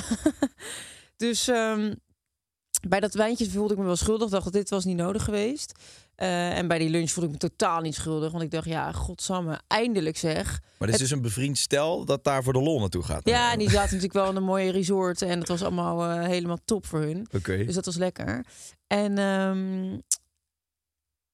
[1.28, 1.94] dus ehm,
[2.88, 4.30] bij dat wijntje voelde ik me wel schuldig.
[4.30, 5.80] Dacht dat dit was niet nodig geweest.
[6.16, 8.32] Eh, en bij die lunch voelde ik me totaal niet schuldig.
[8.32, 10.62] Want ik dacht, ja, godsamme, eindelijk zeg.
[10.78, 13.22] Maar dit is dus een bevriend stel dat daar voor de lol naartoe gaat.
[13.30, 15.22] Ja, en die zaten natuurlijk wel in een mooie resort.
[15.22, 17.28] En het was allemaal eh, helemaal top voor hun.
[17.32, 17.66] Oké.
[17.66, 18.46] Dus dat was lekker.
[18.88, 19.98] En ehm,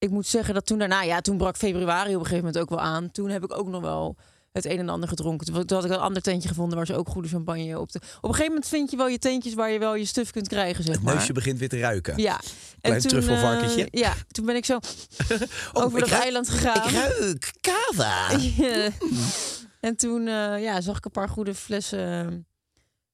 [0.01, 2.69] ik moet zeggen dat toen daarna, ja, toen brak februari op een gegeven moment ook
[2.69, 3.11] wel aan.
[3.11, 4.15] Toen heb ik ook nog wel
[4.51, 5.65] het een en ander gedronken.
[5.67, 7.97] Toen had ik een ander tentje gevonden waar ze ook goede champagne op de.
[7.99, 10.47] Op een gegeven moment vind je wel je tentjes waar je wel je stuf kunt
[10.47, 11.13] krijgen, zeg Het maar.
[11.15, 12.17] neusje begint weer te ruiken.
[12.21, 12.39] Ja.
[12.81, 13.89] Klein toen, truffelvarkentje.
[13.89, 14.73] eh, ja, toen ben ik zo
[15.73, 16.87] over Oh, ik dat ruik- eiland gegaan.
[16.89, 18.29] Ik ruik kava.
[18.57, 18.89] Ja.
[19.79, 22.45] En toen eh, ja, zag ik een paar goede flessen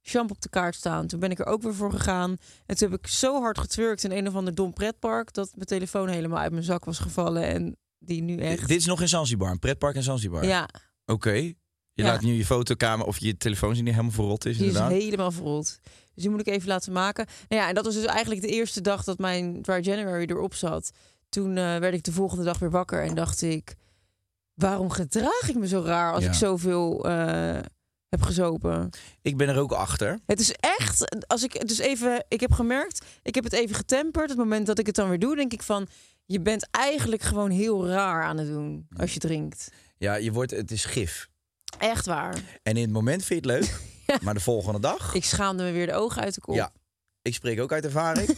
[0.09, 1.07] champ op de kaart staan.
[1.07, 2.37] Toen ben ik er ook weer voor gegaan.
[2.65, 5.33] En toen heb ik zo hard getwerkt in een of ander dom pretpark...
[5.33, 7.43] dat mijn telefoon helemaal uit mijn zak was gevallen.
[7.43, 8.67] En die nu echt...
[8.67, 10.45] Dit is nog in Zanzibar, een pretpark in Zanzibar.
[10.45, 10.69] Ja,
[11.05, 11.31] Oké.
[11.31, 11.55] Je
[11.93, 12.05] Ja.
[12.11, 15.31] laat nu je fotokamer of je telefoon zien die helemaal verrot is, die is helemaal
[15.31, 15.79] verrot.
[16.13, 17.25] Dus die moet ik even laten maken.
[17.47, 20.53] Nou ja, en dat was dus eigenlijk de eerste dag dat mijn Dry January erop
[20.53, 20.91] zat.
[21.29, 23.75] Toen eh, werd ik de volgende dag weer wakker en dacht ik...
[24.53, 26.29] waarom gedraag ik me zo raar als Ja.
[26.29, 27.59] ik zoveel eh,
[28.09, 28.89] heb gezopen?
[29.21, 30.19] Ik ben er ook achter.
[30.25, 34.29] Het is echt, als ik dus even, ik heb gemerkt, ik heb het even getemperd.
[34.29, 35.87] Het moment dat ik het dan weer doe, denk ik van,
[36.25, 39.69] je bent eigenlijk gewoon heel raar aan het doen als je drinkt.
[39.97, 41.29] Ja, je wordt, het is gif.
[41.77, 42.33] Echt waar.
[42.63, 44.17] En in het moment vind je het leuk, Ja.
[44.21, 45.13] maar de volgende dag...
[45.13, 46.55] Ik schaamde me weer de ogen uit de kop.
[46.55, 46.71] Ja,
[47.21, 48.37] ik spreek ook uit ervaring.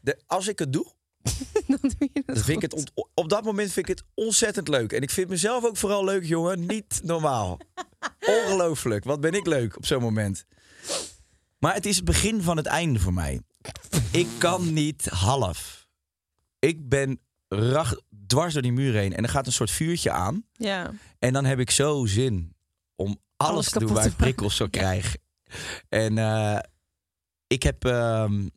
[0.00, 0.86] De, als ik het doe,
[1.66, 4.68] dan doe je het dan vind ik het op dat moment vind ik het ontzettend
[4.68, 4.92] leuk.
[4.92, 6.66] En ik vind mezelf ook vooral leuk, jongen.
[6.66, 7.58] Niet normaal.
[8.44, 9.04] Ongelooflijk.
[9.04, 10.44] Wat ben ik leuk op zo'n moment.
[11.58, 13.40] Maar het is het begin van het einde voor mij.
[14.12, 15.88] Ik kan niet half.
[16.58, 19.14] Ik ben rag, dwars door die muur heen.
[19.14, 20.44] En er gaat een soort vuurtje aan.
[20.52, 20.92] Ja.
[21.18, 22.56] En dan heb ik zo zin
[22.96, 25.16] om alles, Alles te doen waar ik prikkels zo krijg.
[25.88, 26.58] En eh,
[27.46, 28.48] ik heb, ehm,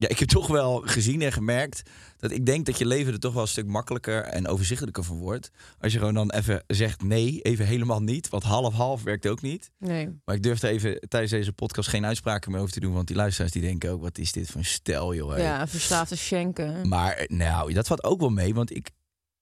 [0.00, 1.82] ja, ik heb toch wel gezien en gemerkt
[2.16, 5.18] dat ik denk dat je leven er toch wel een stuk makkelijker en overzichtelijker van
[5.18, 5.50] wordt.
[5.78, 8.28] Als je gewoon dan even zegt nee, even helemaal niet.
[8.28, 9.70] Want half-half werkt ook niet.
[9.78, 10.08] Nee.
[10.24, 12.92] Maar ik durf er even tijdens deze podcast geen uitspraken meer over te doen.
[12.92, 15.30] Want die luisteraars die denken ook, wat is dit voor een stel, joh.
[15.34, 15.42] hè?
[15.42, 16.88] Ja, verslaafde schenken.
[16.88, 18.90] Maar nou, dat valt ook wel mee, want ik,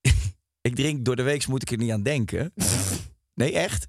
[0.68, 2.52] ik drink door de week, moet ik er niet aan denken.
[3.34, 3.86] nee, echt.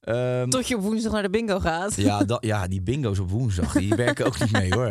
[0.00, 1.94] Ehm, Tot je op woensdag naar de bingo gaat.
[1.96, 4.88] ja, dat, ja, die bingo's op woensdag, die werken ook niet mee hoor.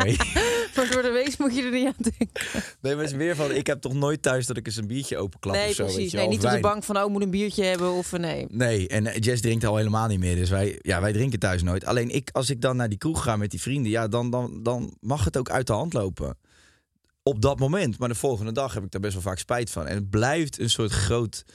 [0.80, 2.50] Maar door de week moet je er niet aan denken.
[2.82, 4.88] Nee, maar het is meer van, ik heb toch nooit thuis dat ik eens een
[4.88, 5.84] biertje openklap nee, of zo.
[5.84, 6.12] weet precies.
[6.12, 8.20] je Nee, wel, niet op de bank van, oh, moet een biertje hebben of eh,
[8.20, 8.46] nee.
[8.50, 10.36] Nee, en eh, Jess drinkt al helemaal niet meer.
[10.36, 11.86] Dus wij, ja, wij drinken thuis nooit.
[11.86, 14.64] Alleen ik, als ik dan naar die kroeg ga met die vrienden, ja, dan, dan,
[14.64, 16.38] dan mag het ook uit de hand lopen.
[17.24, 17.98] Op dat moment.
[17.98, 19.88] Maar de volgende dag heb ik daar best wel vaak spijt van.
[19.88, 21.46] En het blijft een soort groot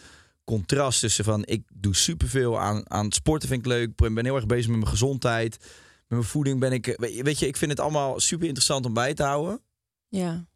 [0.44, 3.88] contrast tussen van ik doe superveel aan, aan sporten vind ik leuk.
[3.96, 5.58] Ik ben heel erg bezig met mijn gezondheid.
[6.08, 8.94] Met mijn voeding ben ik, eh, weet je, ik vind het allemaal super interessant om
[8.94, 9.60] bij te houden.
[10.08, 10.46] Ja.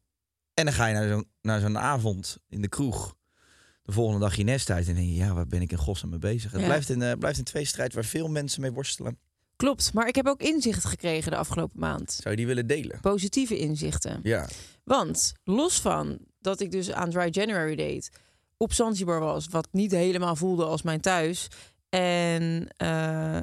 [0.54, 3.16] En dan ga je naar zo'n, naar zo'n avond in de kroeg.
[3.82, 6.10] De volgende dag je nest uit en denk je, ja, waar ben ik in godsnaam
[6.10, 6.50] mee bezig?
[6.52, 6.66] Het Ja.
[6.66, 9.18] blijft, een, eh, blijft een tweestrijd waar veel mensen mee worstelen.
[9.56, 12.12] Klopt, maar ik heb ook inzicht gekregen de afgelopen maand.
[12.12, 13.00] Zou je die willen delen?
[13.00, 14.20] Positieve inzichten.
[14.22, 14.48] Ja.
[14.84, 18.10] Want los van dat ik dus aan Dry January deed,
[18.56, 21.48] op Zanzibar was, wat niet helemaal voelde als mijn thuis.
[21.88, 23.40] En eh,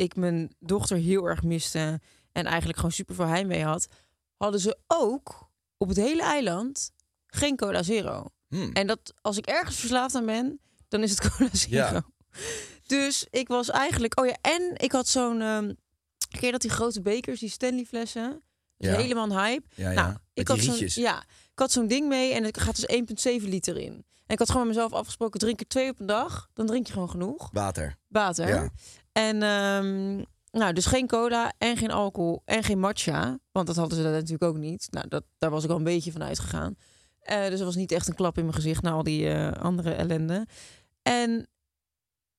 [0.00, 2.00] ik mijn dochter heel erg miste
[2.32, 3.86] en eigenlijk gewoon super veel heimwee had,
[4.36, 6.90] hadden ze ook op het hele eiland
[7.26, 8.26] geen cola zero.
[8.48, 8.70] Hm.
[8.72, 11.76] En dat als ik ergens verslaafd aan ben, dan is het cola zero.
[11.76, 12.04] Ja.
[12.86, 15.72] Dus ik was eigenlijk, oh ja, en ik had zo'n, ehm
[16.30, 18.42] ken je dat die grote bekers, die Stanley flessen?
[18.76, 18.96] Ja.
[18.96, 19.66] helemaal hype.
[19.74, 20.02] Ja, ja.
[20.02, 23.48] Nou, ik had zo'n ja, ik had zo'n ding mee en het gaat dus 1,7
[23.48, 24.04] liter in.
[24.30, 26.86] En ik had gewoon met mezelf afgesproken, drink er twee op een dag, dan drink
[26.86, 27.96] je gewoon genoeg Water.
[28.08, 28.48] water.
[28.48, 28.70] Ja.
[29.12, 30.24] En ehm,
[30.60, 34.12] nou, dus geen cola en geen alcohol en geen matcha, want dat hadden ze daar
[34.12, 34.86] natuurlijk ook niet.
[34.90, 36.74] Nou, dat, daar was ik al een beetje van uitgegaan.
[37.20, 39.62] Eh dus er was niet echt een klap in mijn gezicht na al die eh,
[39.62, 40.46] andere ellende.
[41.02, 41.48] En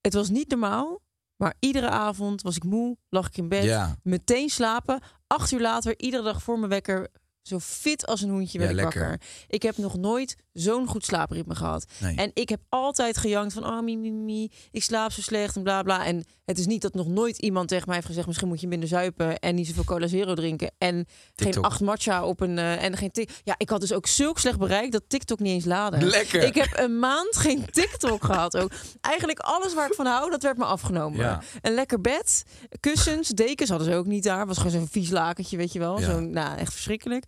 [0.02, 1.02] het was niet normaal,
[1.36, 3.96] maar iedere avond was ik moe, lag ik in bed, Ja.
[4.04, 5.00] meteen slapen.
[5.28, 7.08] Acht uur later, iedere dag voor mijn wekker,
[7.42, 9.22] zo fit als een hoentje Ja, werd ik wakker.
[9.48, 11.86] Ik heb nog nooit zo'n goed slaapritme gehad.
[12.00, 12.16] Nee.
[12.16, 15.64] En ik heb altijd gejankt van, oh, mi, mi, mi, ik slaap zo slecht en
[15.64, 16.06] bla, bla.
[16.06, 18.28] En het is niet dat nog nooit iemand tegen mij heeft gezegd...
[18.28, 20.72] misschien moet je minder zuipen en niet zoveel cola zero drinken...
[20.78, 22.58] en geen acht matcha op een...
[22.58, 23.30] eh, en geen tik.
[23.44, 26.04] Ja, ik had dus ook zulk slecht bereik dat TikTok niet eens laden.
[26.04, 26.44] Lekker.
[26.44, 28.72] Ik heb een maand geen TikTok gehad ook.
[29.02, 31.20] Eigenlijk alles waar ik van hou, dat werd me afgenomen.
[31.20, 31.42] Ja.
[31.62, 32.44] Een lekker bed,
[32.80, 34.48] kussens, dekens hadden ze ook niet daar.
[34.48, 36.00] Was gewoon zo'n vies lakentje, weet je wel.
[36.00, 36.06] Ja.
[36.06, 37.26] Zo'n, nou, echt verschrikkelijk.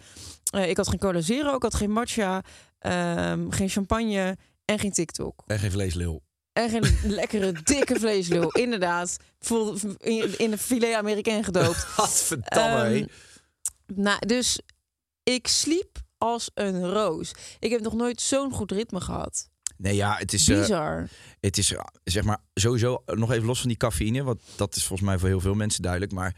[0.53, 2.41] Eh, ik had geen cola zero, ik had geen matcha,
[2.83, 5.43] ehm, geen champagne en geen TikTok.
[5.47, 6.23] En geen vleeslul.
[6.53, 8.49] En geen lekkere, dikke vleeslul.
[8.65, 9.17] Inderdaad.
[9.39, 11.77] Vol, in, in een filet Amerikaan gedoopt.
[11.97, 12.95] Gadverdamme.
[12.95, 13.05] Ehm,
[14.01, 14.59] nou, dus
[15.23, 17.31] ik sliep als een roos.
[17.59, 19.49] Ik heb nog nooit zo'n goed ritme gehad.
[19.77, 21.09] Nee, ja, het is, eh, Bizar.
[21.39, 24.75] het is eh, zeg maar sowieso eh, nog even los van die cafeïne, want dat
[24.75, 26.11] is volgens mij voor heel veel mensen duidelijk.
[26.11, 26.35] Maar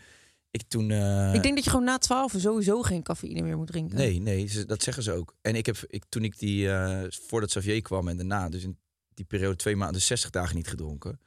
[0.56, 0.91] ik toen.
[0.91, 3.98] eh, ik denk dat je gewoon na 12 sowieso geen cafeïne meer moet drinken.
[3.98, 5.36] Nee, nee, ze- dat zeggen ze ook.
[5.41, 8.78] En ik heb, ik, toen ik die, eh, voordat Xavier kwam en daarna, dus in
[9.13, 11.20] die periode twee maanden, 60 dagen niet gedronken.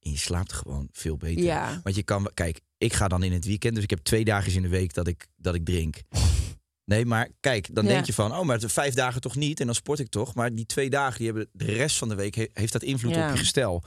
[0.00, 1.42] En je slaapt gewoon veel beter.
[1.44, 1.80] Ja.
[1.82, 4.52] Want je kan, kijk, ik ga dan in het weekend, dus ik heb twee dagen
[4.52, 5.96] in de week dat ik, dat ik drink.
[6.84, 7.90] Nee, maar kijk, dan Ja.
[7.90, 10.34] denk je van, oh, maar de vijf dagen toch niet en dan sport ik toch.
[10.34, 13.14] Maar die twee dagen, die hebben de rest van de week, he- heeft dat invloed
[13.14, 13.24] Ja.
[13.28, 13.82] op je gestel.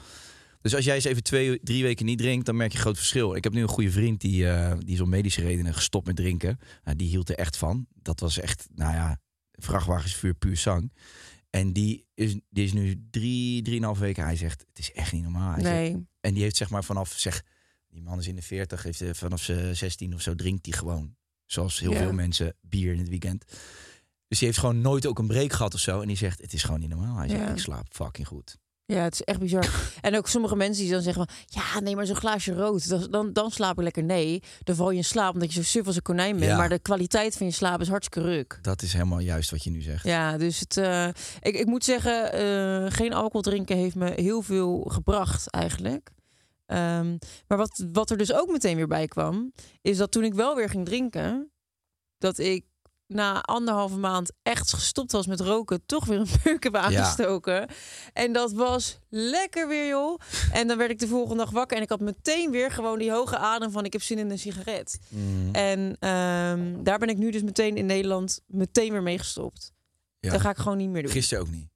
[0.64, 3.36] Dus als jij eens even twee, drie weken niet drinkt, dan merk je groot verschil.
[3.36, 6.16] Ik heb nu een goede vriend die, eh, die is om medische redenen gestopt met
[6.16, 6.60] drinken.
[6.84, 7.88] Nou, die hield er echt van.
[8.02, 9.20] Dat was echt, nou ja,
[9.52, 10.92] vrachtwagensvuur puur zang.
[11.50, 14.24] En die is, die is nu drie, drieënhalf weken.
[14.24, 15.54] Hij zegt, het is echt niet normaal.
[15.54, 17.44] Hij zegt, en die heeft zeg maar vanaf, zeg,
[17.90, 20.78] die man is in de 40, heeft eh, vanaf zijn 16 of zo drinkt hij
[20.78, 21.16] gewoon.
[21.46, 21.98] Zoals heel Ja.
[21.98, 23.46] veel mensen bier in het weekend.
[24.28, 26.02] Dus die heeft gewoon nooit ook een break gehad of zo.
[26.02, 27.18] En die zegt, het is gewoon niet normaal.
[27.18, 27.50] Hij zegt, Ja.
[27.52, 28.58] ik slaap fucking goed.
[28.94, 29.70] Ja, het is echt bizar.
[30.02, 31.36] en ook sommige mensen die dan zeggen van...
[31.46, 33.12] Ja, neem maar zo'n glaasje rood.
[33.12, 34.04] Dan, dan, slaap ik lekker.
[34.04, 36.52] Nee, dan val je in slaap omdat je zo suf als een konijn bent.
[36.52, 36.58] Ja.
[36.58, 38.60] Maar de kwaliteit van je slaap is hartstikke ruk.
[38.62, 40.04] Dat is helemaal juist wat je nu zegt.
[40.04, 41.08] Ja, dus het, eh,
[41.40, 46.12] ik, ik moet zeggen, eh, geen alcohol drinken heeft me heel veel gebracht eigenlijk.
[46.66, 50.34] Ehm, maar wat, wat er dus ook meteen weer bij kwam, is dat toen ik
[50.34, 51.52] wel weer ging drinken,
[52.18, 52.66] dat ik
[53.08, 57.68] na anderhalve maand echt gestopt was met roken, toch weer een peuk heb aangestoken.
[58.14, 60.20] En dat was lekker weer, joh.
[60.52, 63.12] En dan werd ik de volgende dag wakker en ik had meteen weer gewoon die
[63.12, 65.00] hoge adem van ik heb zin in een sigaret.
[65.08, 65.56] Mhm.
[65.56, 69.72] En ehm, daar ben ik nu dus meteen in Nederland meteen weer mee gestopt.
[70.20, 70.32] Ja.
[70.32, 71.12] Dat ga ik gewoon niet meer doen.
[71.12, 71.70] Gisteren ook niet.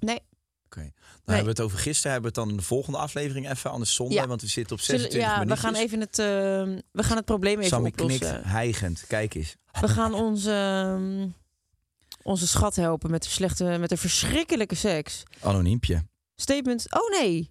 [0.00, 0.20] Nee.
[0.64, 0.92] Oké.
[1.24, 2.12] Hebben we het over gisteren.
[2.12, 4.16] Hebben we het dan in de volgende aflevering even anders zondag.
[4.16, 4.26] Ja.
[4.26, 7.24] Want we zitten op Zullen- 26 ja, we gaan even het, ehm, we gaan het
[7.24, 8.20] probleem even Sammy oplossen.
[8.20, 9.04] knikt, hijgend.
[9.08, 9.56] Kijk eens.
[9.80, 11.28] We gaan onze, ehm,
[12.22, 15.22] onze schat helpen met de slechte, met de verschrikkelijke seks.
[15.40, 16.06] Anoniempje.
[16.36, 16.86] Statement.
[16.90, 17.50] Oh nee.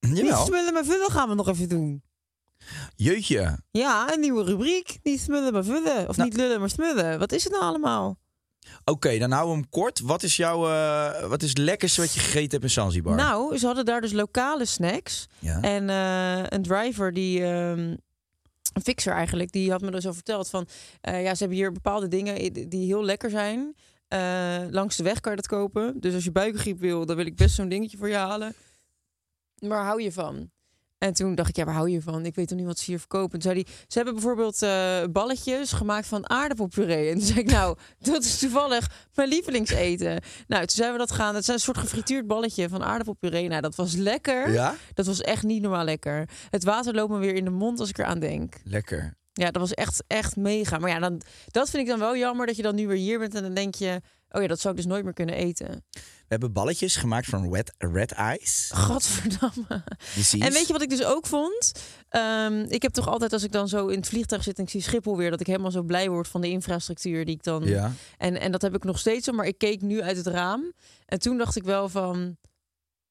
[0.00, 2.02] Niet smullen maar vullen gaan we nog even doen.
[2.96, 3.58] Jeutje.
[3.70, 4.98] Ja, een nieuwe rubriek.
[5.02, 6.08] Niet smullen maar vullen.
[6.08, 6.28] Of Nou.
[6.28, 7.18] niet lullen maar smullen.
[7.18, 8.18] Wat is het nou allemaal?
[8.84, 10.00] Oké, dan houden we hem kort.
[10.00, 13.14] Wat is jouw, eh, wat is het lekkerste wat je gegeten hebt in Zanzibar?
[13.14, 15.26] Nou, ze hadden daar dus lokale snacks.
[15.38, 15.60] Ja.
[15.60, 17.42] En eh, een driver die.
[17.44, 17.94] ehm,
[18.72, 20.66] een fixer eigenlijk, die had me dus al verteld van...
[21.00, 23.74] eh, ja, ze hebben hier bepaalde dingen die heel lekker zijn.
[24.70, 26.00] Langs de weg kan je dat kopen.
[26.00, 28.54] Dus als je buikgriep wil, dan wil ik best zo'n dingetje voor je halen.
[29.56, 30.50] Waar hou je van?
[30.98, 32.26] En toen dacht ik, ja, waar hou je van?
[32.26, 33.30] Ik weet toch niet wat ze hier verkopen.
[33.30, 37.08] Toen zei hij, ze hebben bijvoorbeeld eh, balletjes gemaakt van aardappelpuree.
[37.08, 40.20] En toen zei ik, nou, dat is toevallig mijn lievelingseten.
[40.46, 41.34] Nou, toen zijn we dat gaan.
[41.34, 43.48] Het is een soort gefrituurd balletje van aardappelpuree.
[43.48, 44.52] Nou, dat was lekker.
[44.52, 44.74] Ja?
[44.94, 46.28] Dat was echt niet normaal lekker.
[46.50, 48.54] Het water loopt me weer in de mond als ik eraan denk.
[48.64, 49.16] Lekker.
[49.32, 50.78] Ja, dat was echt, echt mega.
[50.78, 53.18] Maar ja, dan, dat vind ik dan wel jammer dat je dan nu weer hier
[53.18, 54.00] bent en dan denk je...
[54.30, 55.84] Oh ja, dat zou ik dus nooit meer kunnen eten.
[55.92, 56.00] We
[56.32, 58.74] hebben balletjes gemaakt van red, red ice.
[58.76, 59.84] Gadverdamme.
[60.12, 60.40] Precies.
[60.40, 61.72] En weet je wat ik dus ook vond?
[62.08, 64.70] Ehm, ik heb toch altijd als ik dan zo in het vliegtuig zit en ik
[64.70, 65.30] zie Schiphol weer...
[65.30, 67.64] dat ik helemaal zo blij word van de infrastructuur die ik dan...
[67.64, 67.92] Ja.
[68.18, 70.72] En, en dat heb ik nog steeds zo, maar ik keek nu uit het raam.
[71.06, 72.36] En toen dacht ik wel van,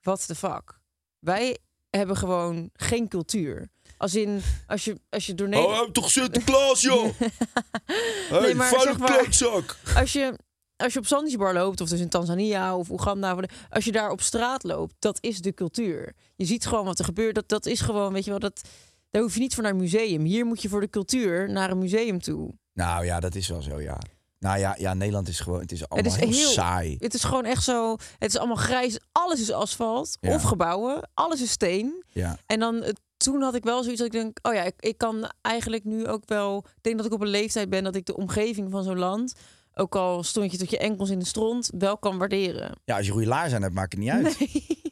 [0.01, 0.79] what the fuck?
[1.19, 1.57] Wij
[1.89, 3.69] hebben gewoon geen cultuur.
[3.97, 5.93] Als in, als je, als je door Oh, Nederland...
[5.93, 7.03] toch Sinterklaas, joh!
[7.19, 9.77] hey, Nee, maar vuile zeg maar- klootzak!
[9.95, 10.39] Als je,
[10.77, 13.37] als je op Zanzibar loopt, of dus in Tanzania of Oeganda...
[13.69, 16.13] als je daar op straat loopt, dat is de cultuur.
[16.35, 17.35] Je ziet gewoon wat er gebeurt.
[17.35, 18.61] Dat, dat is gewoon, weet je wel, dat,
[19.09, 20.23] daar hoef je niet voor naar een museum.
[20.23, 22.53] Hier moet je voor de cultuur naar een museum toe.
[22.73, 23.97] Nou ja, dat is wel zo, ja.
[24.39, 25.59] Nou ja, ja Nederland is gewoon...
[25.59, 26.95] Het is allemaal is heel, heel- saai.
[26.99, 28.99] Het is gewoon echt zo, het is allemaal grijs.
[29.11, 30.33] Alles is asfalt Ja.
[30.33, 31.09] of gebouwen.
[31.13, 32.03] Alles is steen.
[32.11, 32.37] Ja.
[32.45, 32.83] En dan
[33.17, 36.07] toen had ik wel zoiets dat ik denk, oh ja, ik, ik kan eigenlijk nu
[36.07, 36.57] ook wel.
[36.57, 39.33] Ik denk dat ik op een leeftijd ben dat ik de omgeving van zo'n land,
[39.75, 42.71] ook al stond je tot je enkels in de stront, wel kan waarderen.
[42.85, 44.37] Ja, als je goede laarzen aan hebt, maakt het niet uit.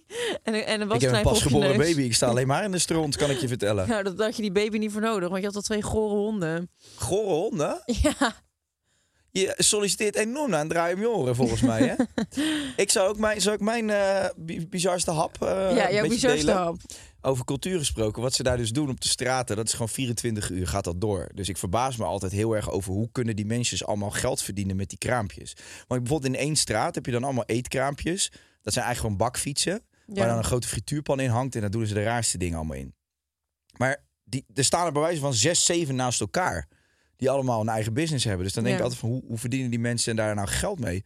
[0.43, 2.01] En, en een ik heb een pasgeboren baby.
[2.01, 3.87] Ik sta alleen maar in de stront, kan ik je vertellen.
[3.89, 6.13] Nou, dat had je die baby niet voor nodig, want je had al twee gore
[6.15, 6.69] honden.
[6.95, 7.81] Gore honden?
[8.01, 8.35] Ja,
[9.31, 11.81] Je solliciteert enorm naar een draai om je oren, volgens mij.
[11.87, 12.23] Hè?
[12.75, 16.45] ik zou ook mijn, zou ik mijn eh, bi- bizarste hap eh, ja, jouw bizarste
[16.45, 16.61] delen?
[16.61, 16.75] hap.
[17.25, 20.49] Over cultuur gesproken, wat ze daar dus doen op de straten, dat is gewoon 24
[20.49, 21.29] uur gaat dat door.
[21.33, 24.75] Dus ik verbaas me altijd heel erg over hoe kunnen die mensen allemaal geld verdienen
[24.75, 25.53] met die kraampjes.
[25.87, 28.29] Want bijvoorbeeld in één straat heb je dan allemaal eetkraampjes.
[28.61, 31.85] Dat zijn eigenlijk gewoon bakfietsen, waar dan een grote frituurpan in hangt en daar doen
[31.85, 32.93] ze de raarste dingen allemaal in.
[33.77, 36.67] Maar die, er staan er bij wijze van zes, zeven naast elkaar.
[37.15, 38.43] Die allemaal een eigen business hebben.
[38.43, 38.83] Dus dan denk Ja.
[38.83, 41.03] ik altijd van hoe, hoe verdienen die mensen daar nou geld mee?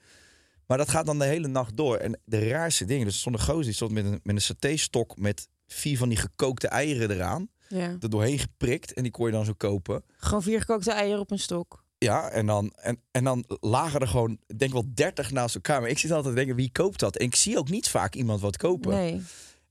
[0.67, 1.97] Maar dat gaat dan de hele nacht door.
[1.97, 3.05] En de raarste dingen.
[3.05, 6.09] Dus er stond een gozer die stond met een, met een saté-stok met vier van
[6.09, 7.49] die gekookte eieren eraan.
[7.67, 7.97] Ja.
[7.99, 8.93] Er doorheen geprikt.
[8.93, 10.03] En die kon je dan zo kopen.
[10.17, 11.85] Gewoon vier gekookte eieren op een stok.
[11.97, 15.81] Ja, en dan, en, en dan lagen er gewoon, ik denk wel 30 naast elkaar.
[15.81, 17.15] Maar ik zit altijd te denken, wie koopt dat?
[17.17, 18.89] En ik zie ook niet vaak iemand wat kopen.
[18.91, 19.21] Nee.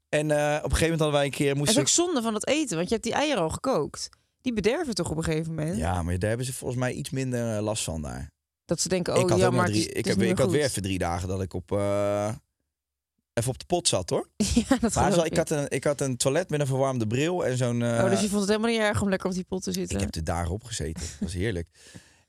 [0.08, 1.46] En eh, op een gegeven moment hadden wij een keer...
[1.48, 4.08] Het is Moesten ook zonde van het eten, want je hebt die eieren al gekookt.
[4.40, 5.76] Die bederven toch op een gegeven moment?
[5.76, 8.30] Ja, maar daar hebben ze volgens mij iets minder eh, last van daar.
[8.64, 10.50] Dat ze denken, oh ik had, ja, maar het drie, is, ik, heb, ik had
[10.50, 12.34] weer even drie dagen dat ik op, eh,
[13.38, 14.28] even op de pot zat, hoor.
[14.54, 15.26] Ja, dat Maar zo, ik.
[15.26, 17.82] ik, had een, ik had een toilet met een verwarmde bril en zo'n...
[17.82, 19.70] eh, oh, dus je vond het helemaal niet erg om lekker op die pot te
[19.70, 20.00] ik zitten?
[20.00, 21.02] heb er dagen op gezeten.
[21.02, 21.68] Dat was heerlijk.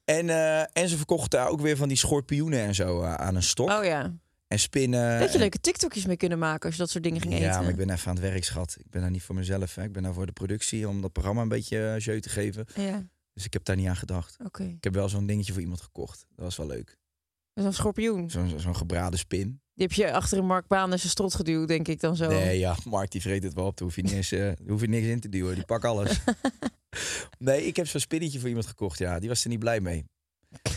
[0.05, 3.35] En, eh, en ze verkochten daar ook weer van die schorpioenen en zo eh, aan
[3.35, 3.69] een stok.
[3.69, 4.13] Oh ja.
[4.47, 5.19] En spinnen.
[5.19, 7.45] Dat je en- leuke TikTokjes mee kunnen maken als je dat soort dingen ging eten.
[7.45, 8.75] Ja, maar ik ben even aan het werk, schat.
[8.79, 9.75] Ik ben daar niet voor mezelf.
[9.75, 9.83] Hè.
[9.83, 12.65] Ik ben daar voor de productie, om dat programma een beetje jeu te geven.
[12.75, 14.37] Ja, Dus ik heb daar niet aan gedacht.
[14.45, 14.63] oké.
[14.63, 16.25] Ik heb wel zo'n dingetje voor iemand gekocht.
[16.35, 16.97] Dat was wel leuk.
[17.53, 18.29] Zo'n schorpioen.
[18.29, 19.61] Zo'n zo'n gebraden spin.
[19.77, 22.27] Die heb je achter een Mark Baan en zijn strot geduwd, denk ik dan zo.
[22.27, 23.77] Nee, ja, Mark die vreet het wel op.
[23.77, 25.55] Daar hoef je, niet eens, eh, hoef je niks in te duwen.
[25.55, 26.19] Die pak alles.
[27.37, 28.99] nee, ik heb zo'n spinnetje voor iemand gekocht.
[28.99, 30.05] Ja, die was er niet blij mee.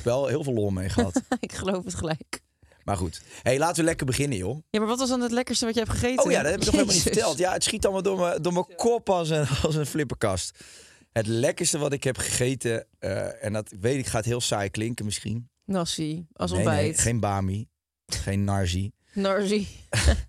[0.04, 1.22] Wel heel veel lol mee gehad.
[1.40, 2.40] ik geloof het gelijk.
[2.84, 3.22] Maar goed.
[3.42, 4.62] hey, laten we lekker beginnen, joh.
[4.70, 6.24] Ja, maar wat was dan het lekkerste wat je hebt gegeten?
[6.24, 7.38] Oh ja, dat heb ik nog helemaal niet verteld.
[7.38, 10.64] Ja, het schiet allemaal door mijn, door mijn kop als een, als een flipperkast.
[11.12, 15.04] Het lekkerste wat ik heb gegeten, eh, en dat weet ik gaat heel saai klinken
[15.04, 15.48] misschien.
[15.64, 16.86] Nasi, als Nee, ontbijt.
[16.86, 17.68] nee, geen bami,
[18.14, 18.92] geen narzi.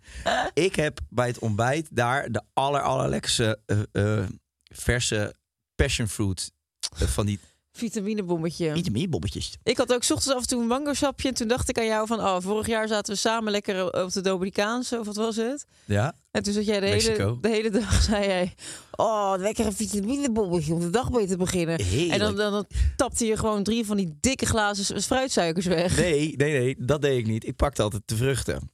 [0.54, 4.28] Ik heb bij het ontbijt daar de aller, allerlekkerste eh, eh,
[4.64, 5.36] verse
[5.76, 6.52] passion fruit
[6.98, 7.40] eh, van die
[7.72, 8.74] Vitaminebommetje.
[8.74, 9.58] vitaminebobbetjes.
[9.64, 11.28] Ik had ook 's ochtends af en toe een mango sapje.
[11.28, 14.12] En toen dacht ik aan jou van, oh, vorig jaar zaten we samen lekker op
[14.12, 15.66] de Dominicaanse, of wat was het?
[15.86, 16.16] Ja?
[16.32, 18.54] En toen zat jij de hele, de hele dag, zei jij,
[18.92, 21.82] oh, lekkere vitaminebommetje om de dag mee te beginnen.
[21.82, 22.12] Heerlijk.
[22.12, 25.98] En dan, dan, dan tapte je gewoon drie van die dikke glazen fruitsuikers weg.
[25.98, 27.48] Nee, nee, nee, dat deed ik niet.
[27.48, 28.72] Ik pakte altijd de vruchten.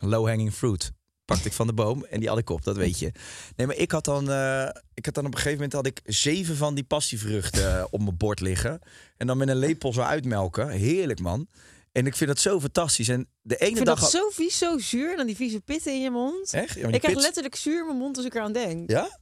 [0.00, 0.92] Low hanging fruit.
[1.24, 3.12] Pakte ik van de boom en die had ik op, dat weet je.
[3.56, 6.00] Nee, maar ik had dan, eh, ik had dan op een gegeven moment had ik
[6.04, 8.80] zeven van die passievruchten eh, op mijn bord liggen.
[9.16, 10.68] En dan met een lepel zo uitmelken.
[10.68, 11.48] Heerlijk, man.
[11.92, 13.08] En ik vind dat zo fantastisch.
[13.08, 14.00] En de ene Ik vind dag...
[14.00, 15.10] dat zo vies, zo zuur.
[15.10, 16.52] En dan die vieze pitten in je mond.
[16.52, 16.74] Echt?
[16.74, 18.90] Ja, ik krijg letterlijk zuur in mijn mond als ik eraan denk.
[18.90, 19.18] Ja?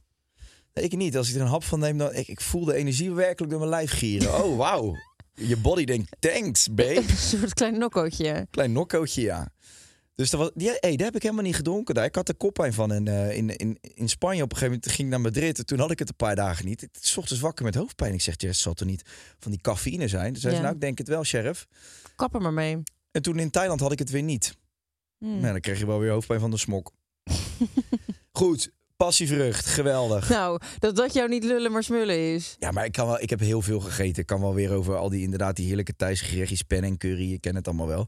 [0.73, 1.17] Nee, ik niet.
[1.17, 2.13] Als ik er een hap van neem, dan...
[2.13, 4.43] Ik, ik voel de energie werkelijk door mijn lijf gieren.
[4.43, 4.95] Oh, wauw.
[5.33, 6.95] Je body denkt, thanks, babe.
[7.09, 8.47] Een soort klein nokkootje.
[8.49, 9.51] Klein nokkootje, ja.
[10.15, 11.95] Dus dat was, ja, hey, daar heb ik helemaal niet gedronken.
[11.95, 12.05] Daar.
[12.05, 14.43] Ik had er koppijn van in, eh, in, in, in Spanje.
[14.43, 15.57] Op een gegeven moment ging ik naar Madrid.
[15.57, 16.81] En toen had ik het een paar dagen niet.
[16.81, 18.13] Ik s ochtends wakker met hoofdpijn.
[18.13, 19.03] Ik zeg, het zal toch niet
[19.39, 20.33] van die cafeïne zijn?
[20.33, 21.67] Dus hij zei, nou, ik denk het wel, sheriff.
[22.15, 22.83] Kap er maar mee.
[23.11, 24.55] En toen in Thailand had ik het weer niet.
[25.17, 25.39] Hmm.
[25.39, 26.91] Nou, dan kreeg je wel weer hoofdpijn van de smok.
[28.31, 30.29] Goed, passievrucht, geweldig.
[30.29, 32.55] Nou, dat dat jou niet lullen maar smullen is.
[32.59, 34.21] Ja, maar ik, kan wel, ik heb heel veel gegeten.
[34.21, 37.31] Ik kan wel weer over al die inderdaad die heerlijke Thaise gerechtjes, pen en curry.
[37.31, 38.07] Je kent het allemaal wel.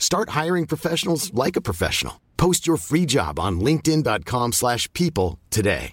[0.00, 2.14] Start hiring professionals like a professional.
[2.36, 5.92] Post your free job on linkedin.com/people slash people today.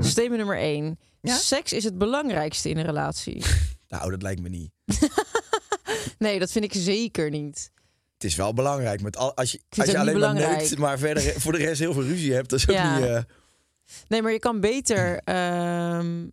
[0.00, 0.98] Statement nummer 1.
[1.20, 1.36] Ja?
[1.36, 3.42] Seks is het belangrijkste in een relatie.
[3.90, 4.70] Nou, dat lijkt me niet.
[6.18, 7.70] Nee, dat vind ik zeker niet.
[8.14, 9.02] Het is wel belangrijk.
[9.02, 11.92] Met al, als je, als je alleen maar neukt, maar verder voor de rest heel
[11.92, 12.98] veel ruzie hebt, dat is ook Ja.
[12.98, 13.06] niet...
[13.08, 13.20] eh,
[14.08, 16.26] Nee, maar je kan beter ehm,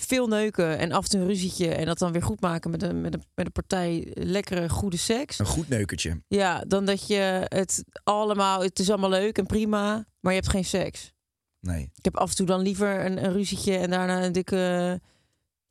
[0.00, 2.82] veel neuken en af en toe een ruzietje en dat dan weer goed maken met
[2.82, 5.38] een, met een, met een partij lekkere, goede seks.
[5.38, 6.22] een goed neukertje.
[6.28, 10.50] Ja, dan dat je het allemaal, het is allemaal leuk en prima, maar je hebt
[10.50, 11.12] geen seks.
[11.60, 11.82] Nee.
[11.94, 15.00] Ik heb af en toe dan liever een, een ruzietje en daarna een dikke,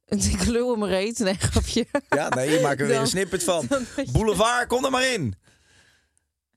[0.05, 1.19] een dikke lul mijn reet.
[1.19, 1.85] Nee, grapje.
[2.09, 3.67] Ja, nee, je maakt er weer een snippet van.
[4.11, 5.35] Boulevard, kom er maar in.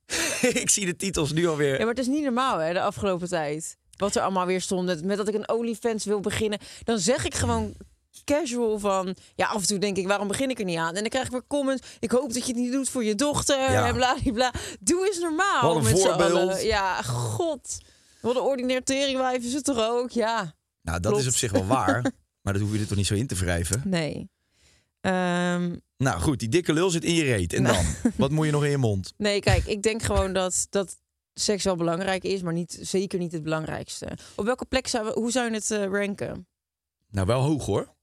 [0.63, 1.73] ik zie de titels nu alweer.
[1.73, 3.77] Ja, maar het is niet normaal hè, de afgelopen tijd.
[4.03, 5.05] Wat er allemaal weer stond.
[5.05, 6.59] Met, dat ik een OnlyFans wil beginnen.
[6.85, 7.75] Dan zeg ik gewoon
[8.25, 9.17] casual van...
[9.35, 10.95] Ja, af en toe denk ik, waarom begin ik er niet aan?
[10.95, 11.87] En dan krijg ik weer comments.
[12.01, 13.59] Ik hoop dat je het niet doet voor je dochter.
[13.59, 13.87] Ja.
[13.87, 14.53] En bla, bla, bla.
[14.81, 16.63] Doe eens normaal Wat een met voorbeeld.
[16.63, 17.79] Ja, god.
[18.21, 20.11] Wat een ordinair teringwijf is het toch ook?
[20.11, 21.27] Ja, Nou, dat Klopt.
[21.27, 22.03] is op zich wel waar.
[22.43, 23.83] maar dat hoef je er toch niet zo in te wrijven.
[23.85, 24.31] nee.
[25.01, 27.53] Ehm, Nou goed, die dikke lul zit in je reet.
[27.53, 27.85] En dan?
[28.17, 29.13] Wat moet je nog in je mond?
[29.17, 30.97] nee, kijk, ik denk gewoon dat, dat
[31.35, 34.19] seks wel belangrijk is, maar niet, zeker niet het belangrijkste.
[34.37, 36.47] Op welke plek zou we, hoe zou je het eh, ranken?
[37.11, 37.95] Nou, wel hoog hoor.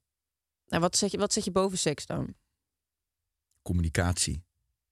[0.67, 2.33] Nou, wat, zet je, wat zet je boven seks dan?
[3.61, 4.43] Communicatie.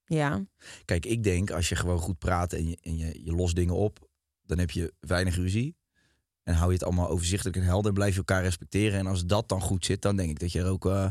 [0.05, 0.45] Ja,
[0.85, 3.75] Kijk, ik denk als je gewoon goed praat en je, en je, je lost dingen
[3.75, 4.09] op,
[4.45, 5.75] dan heb je weinig ruzie.
[6.43, 8.99] En hou je het allemaal overzichtelijk en helder, blijf je elkaar respecteren.
[8.99, 11.09] En als dat dan goed zit, dan denk ik dat je er ook eh,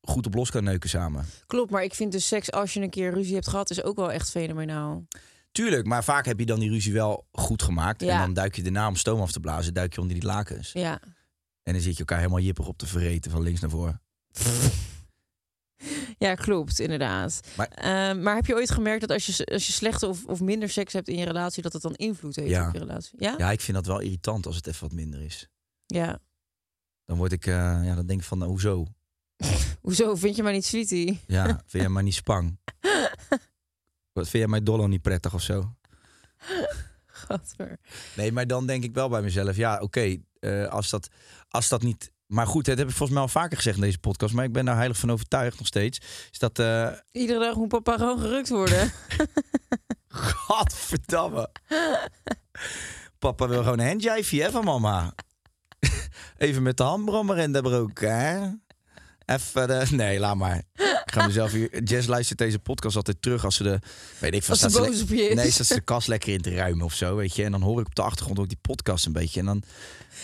[0.00, 1.24] goed op los kan neuken samen.
[1.46, 1.70] klopt.
[1.70, 4.12] Maar ik vind dus seks als je een keer ruzie hebt gehad, is ook wel
[4.12, 5.06] echt fenomenaal.
[5.52, 8.00] Tuurlijk, maar vaak heb je dan die ruzie wel goed gemaakt.
[8.00, 8.12] Ja.
[8.14, 10.72] En dan duik je daarna om stoom af te blazen, duik je onder die lakens.
[10.72, 11.00] Ja.
[11.62, 14.00] En dan zit je elkaar helemaal jippig op te verreten van links naar voren.
[16.18, 17.40] Ja, klopt, inderdaad.
[17.56, 20.40] Maar- Ehm, maar heb je ooit gemerkt dat als je, als je slechte of, of
[20.40, 22.66] minder seks hebt in je relatie, dat het dan invloed heeft Ja.
[22.66, 23.22] op je relatie?
[23.22, 23.34] Ja?
[23.38, 25.48] Ja, ik vind dat wel irritant als het even wat minder is.
[25.86, 26.18] Ja.
[27.04, 28.86] Dan word ik, eh, ja, dan denk ik van, nou, hoezo?
[29.80, 30.14] Hoezo?
[30.14, 31.20] Vind je mij niet sweetie?
[31.26, 32.58] Ja, vind jij mij niet spang?
[34.12, 35.74] Wat vind jij mij dollar niet prettig of zo?
[37.06, 37.78] Gadver.
[38.16, 41.08] Nee, maar dan denk ik wel bij mezelf, ja, oké, eh, als, dat,
[41.48, 42.12] als dat niet...
[42.26, 44.52] Maar goed, dat heb ik volgens mij al vaker gezegd in deze podcast, maar ik
[44.52, 46.00] ben daar heilig van overtuigd nog steeds.
[46.30, 48.92] Is dat, eh Iedere dag moet papa gewoon gerukt worden.
[50.46, 51.50] godverdamme.
[53.18, 55.14] Papa wil gewoon een handjijfje hè, van mama.
[56.36, 58.48] Even met de handbrommer in de broek, hè?
[59.26, 59.86] Even de...
[59.90, 60.62] Nee, laat maar.
[61.10, 61.82] Ik ga mezelf hier...
[61.82, 63.78] Jess luistert deze podcast altijd terug als ze de...
[64.18, 65.34] Weet ik, van, Als ze boos op je is.
[65.34, 67.44] Nee, staat ze de kast lekker in te ruimen of zo, weet je.
[67.44, 69.40] En dan hoor ik op de achtergrond ook die podcast een beetje.
[69.40, 69.62] En dan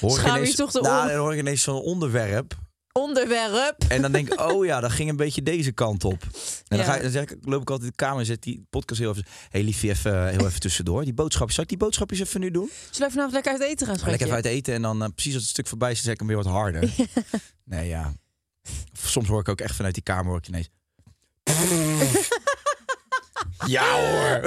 [0.00, 0.54] hoor ik ineens...
[0.54, 2.54] toch de nou, dan hoor ik ineens zo'n onderwerp.
[2.92, 3.84] Onderwerp.
[3.88, 6.22] En dan denk ik, oh ja, dat ging een beetje deze kant op.
[6.68, 8.42] En dan, ga ik, dan zeg ik, loop ik altijd in de kamer en zet
[8.42, 9.26] die podcast heel even...
[9.48, 11.04] hey, liefje, even, heel even tussendoor.
[11.04, 12.70] Die boodschapjes, zal ik die boodschapjes even nu doen?
[12.90, 15.34] Zullen we vanavond lekker uit eten gaan, lekker even uit eten en dan eh, precies
[15.34, 16.90] als het stuk voorbij is, zeg ik hem weer wat harder.
[17.64, 18.14] Nee, ja.
[18.92, 20.68] Of Soms hoor ik ook echt vanuit die kamer hoor ik ineens...
[23.66, 24.40] ja hoor.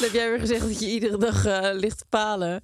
[0.00, 2.62] Dan heb jij weer gezegd dat je iedere dag eh, ligt te palen.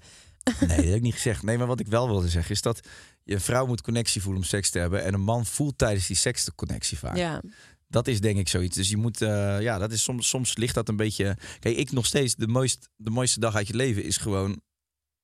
[0.61, 1.43] Nee, dat heb ik niet gezegd.
[1.43, 2.81] Nee, maar wat ik wel wilde zeggen is dat
[3.25, 5.05] je een vrouw moet connectie voelen om seks te hebben.
[5.05, 7.17] En een man voelt tijdens die seks de connectie vaak.
[7.17, 7.43] Ja.
[7.89, 8.77] Dat is denk ik zoiets.
[8.77, 11.37] Dus je moet, eh, ja, dat is soms, soms ligt dat een beetje.
[11.59, 14.61] Kijk, ik nog steeds de, mooist, de mooiste dag uit je leven is gewoon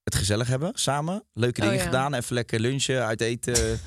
[0.03, 1.23] het gezellig hebben samen.
[1.33, 1.85] Leuke Oh, dingen ja.
[1.89, 2.13] gedaan.
[2.13, 3.53] Even lekker lunchen, uit eten.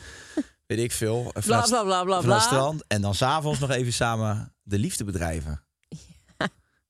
[0.67, 1.33] weet ik veel.
[1.45, 2.39] Bla, bla, bla, bla, bla.
[2.39, 2.85] strand.
[2.87, 5.61] En dan s'avonds nog even samen de liefde bedrijven.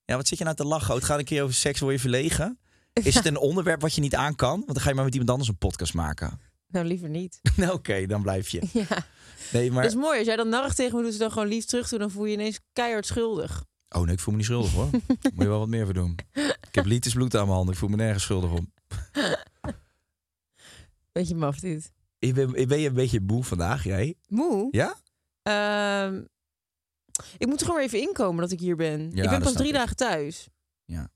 [0.04, 0.16] Ja.
[0.16, 0.94] wat zit je nou te lachen?
[0.94, 2.58] Het gaat een keer over seks, word je verlegen?
[2.92, 4.50] Is het een onderwerp wat je niet aan kan?
[4.58, 6.40] Want dan ga je maar met iemand anders een podcast maken.
[6.68, 7.40] Nou, liever niet.
[7.56, 8.62] nou, oké, dan blijf je.
[8.72, 8.86] Ja.
[9.52, 9.82] Nee, maar...
[9.82, 10.18] Dat is mooi.
[10.18, 12.24] Als jij dan narrig tegen me doet, ze dan gewoon lief terug doen, dan voel
[12.24, 13.64] je je ineens keihard schuldig.
[13.88, 14.88] Oh nee, ik voel me niet schuldig hoor.
[14.90, 16.18] Moet je wel wat meer voor doen.
[16.32, 17.72] Ik heb liters bloed aan mijn handen.
[17.74, 18.72] Ik voel me nergens schuldig om.
[21.12, 21.92] Beetje maf dit.
[22.18, 24.14] Ik ben, ik ben je een beetje moe vandaag, jij?
[24.28, 24.68] Moe?
[24.70, 24.94] Ja?
[25.42, 26.22] Ehm,
[27.38, 29.00] ik moet er gewoon even inkomen dat ik hier ben.
[29.00, 29.74] Ik ben pas snap drie ik.
[29.74, 30.48] dagen thuis.
[30.84, 31.10] Ja.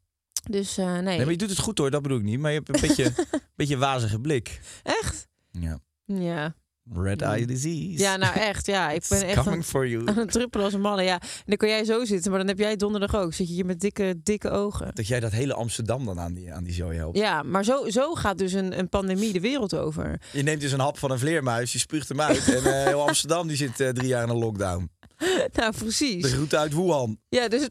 [0.50, 1.02] Dus eh, nee.
[1.02, 2.38] Nee, maar je doet het goed hoor, dat bedoel ik niet.
[2.38, 4.60] Maar je hebt een beetje, beetje wazige blik.
[4.82, 5.28] Echt?
[5.50, 5.80] Ja.
[6.04, 6.54] Ja.
[6.94, 7.98] Red eye disease.
[7.98, 8.66] Ja, nou echt.
[8.66, 10.08] Ja, ik ben echt aan, coming for you.
[10.08, 11.02] aan het druppelen als een malle.
[11.02, 13.34] Ja, en dan kan jij zo zitten, maar dan heb jij donderdag ook.
[13.34, 14.90] Zit je hier met dikke, dikke ogen.
[14.94, 17.16] Dat jij dat hele Amsterdam dan aan die, aan die zooi helpt.
[17.16, 20.20] Ja, maar zo, zo gaat dus een, een pandemie de wereld over.
[20.32, 22.48] Je neemt dus een hap van een vleermuis, je spuugt hem uit.
[22.48, 24.90] en eh, heel Amsterdam die zit eh, drie jaar in een lockdown.
[25.52, 26.22] Nou, precies.
[26.22, 27.18] De route uit Wuhan.
[27.28, 27.68] Ja, dus,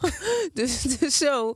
[0.54, 1.54] dus, dus zo,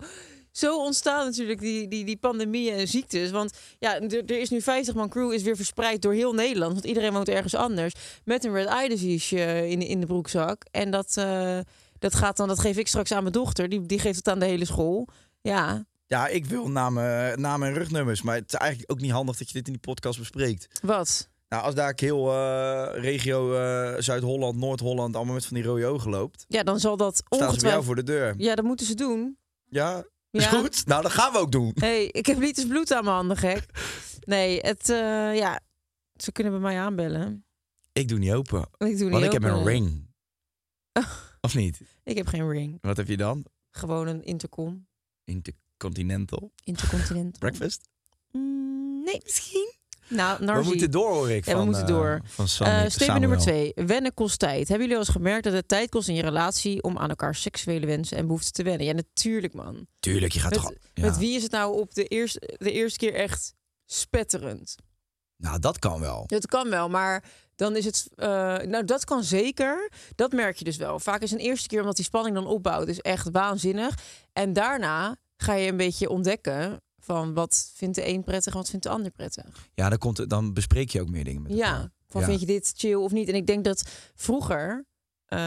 [0.53, 3.31] zo ontstaan natuurlijk die, die, die pandemieën en ziektes.
[3.31, 6.73] Want ja, er, is nu 50 man crew is weer verspreid door heel Nederland.
[6.73, 7.95] Want iedereen woont ergens anders.
[8.25, 10.65] Met een red eye disease eh, in, in de broekzak.
[10.71, 11.59] En dat, eh,
[11.99, 13.69] dat gaat dan, dat geef ik straks aan mijn dochter.
[13.69, 15.09] Die, die geeft het aan de hele school.
[15.41, 18.23] Ja, Ja, ik wil namen, namen en rugnummers.
[18.23, 20.81] Maar het is eigenlijk ook niet handig dat je dit in die podcast bespreekt.
[20.83, 21.31] wat?
[21.49, 23.51] Nou, als daar ik heel eh, regio
[24.01, 25.17] Zuid-Holland, Noord-Holland...
[25.17, 26.45] allemaal met van die rode ogen loopt...
[26.49, 27.85] Ja, dan zal dat staan ze bij jou ongetwijfeld...
[27.85, 28.35] voor de deur.
[28.37, 29.37] Ja, dat moeten ze doen.
[29.69, 30.51] Ja, is Ja.
[30.51, 30.87] goed.
[30.87, 31.73] Nou, dat gaan we ook doen.
[31.75, 33.65] hey, ik heb liters bloed aan mijn handen, gek.
[34.25, 35.61] Nee, het, eh, ja,
[36.17, 37.45] ze kunnen bij mij aanbellen.
[37.93, 38.61] Ik doe niet open.
[38.61, 39.57] Ik doe niet Want ik heb open.
[39.59, 40.11] een ring.
[41.41, 41.81] Of niet?
[42.05, 42.79] Ik heb geen ring.
[42.81, 43.47] Wat heb je dan?
[43.71, 44.87] Gewoon een intercom.
[45.25, 46.53] Intercontinental.
[46.65, 47.39] Intercontinental.
[47.39, 47.89] Breakfast?
[48.31, 49.73] Mm, nee, misschien.
[50.15, 51.45] Nou, We moeten door, hoor ik.
[51.45, 52.21] Ja, we van, moeten eh, door.
[52.25, 53.73] van Eh, nummer twee.
[53.75, 54.69] Wennen kost tijd.
[54.69, 57.35] Hebben jullie al eens gemerkt dat het tijd kost in je relatie om aan elkaar
[57.35, 58.87] seksuele wensen en behoeften te wennen?
[58.87, 59.87] Ja, natuurlijk, man.
[60.01, 60.73] Tuurlijk, je gaat Met, toch...
[60.95, 61.05] Ja.
[61.05, 63.55] met wie is het nou op de eerste, de eerste keer echt
[63.87, 64.77] spetterend?
[65.37, 66.25] Nou, dat kan wel.
[66.27, 67.25] Dat kan wel, maar
[67.57, 68.09] dan is het.
[68.15, 68.27] eh,
[68.59, 69.91] nou, dat kan zeker.
[70.15, 70.99] Dat merk je dus wel.
[70.99, 73.95] Vaak is een eerste keer omdat die spanning dan opbouwt, is echt waanzinnig.
[74.33, 78.85] En daarna ga je een beetje ontdekken van wat vindt de een prettig wat vindt
[78.85, 79.69] de ander prettig.
[79.75, 81.69] Ja, dan, komt, dan bespreek je ook meer dingen met elkaar.
[81.81, 82.27] Ja, van Ja.
[82.27, 83.29] vind je dit chill of niet?
[83.29, 83.83] En ik denk dat
[84.15, 84.85] vroeger,
[85.27, 85.39] eh,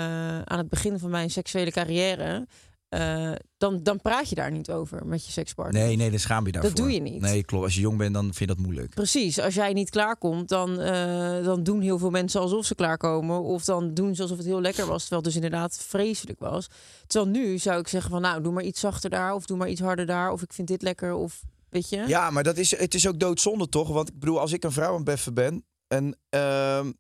[0.41, 2.47] aan het begin van mijn seksuele carrière,
[2.95, 5.83] eh, dan, dan praat je daar niet over met je sekspartner.
[5.83, 6.71] Nee, nee, dan schaam je daarvoor.
[6.71, 7.21] Dat doe je niet.
[7.21, 7.63] Nee, klopt.
[7.63, 8.93] Als je jong bent, dan vind je dat moeilijk.
[8.93, 13.41] Precies, als jij niet klaarkomt, dan, eh, dan doen heel veel mensen alsof ze klaarkomen.
[13.41, 16.67] Of dan doen ze alsof het heel lekker was, terwijl het dus inderdaad vreselijk was.
[17.07, 19.33] Terwijl nu zou ik zeggen van, nou, doe maar iets zachter daar.
[19.33, 20.31] Of doe maar iets harder daar.
[20.31, 21.13] Of ik vind dit lekker.
[21.13, 22.03] Of weet je?
[22.07, 23.89] Ja, maar dat is, het is ook doodzonde, toch?
[23.89, 26.91] Want ik bedoel, als ik een vrouw aan het beffen ben en ehm,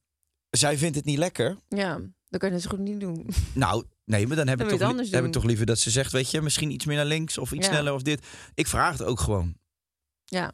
[0.49, 1.57] zij vindt het niet lekker.
[1.67, 3.27] Ja, dan kan je het zo goed niet doen.
[3.53, 6.11] Nou, nee, maar dan heb, Dan ik, toch, heb ik toch liever dat ze zegt,
[6.11, 7.71] weet je, misschien iets meer naar links of iets Ja.
[7.71, 8.25] sneller of dit.
[8.53, 9.55] Ik vraag het ook gewoon.
[10.25, 10.51] Ja.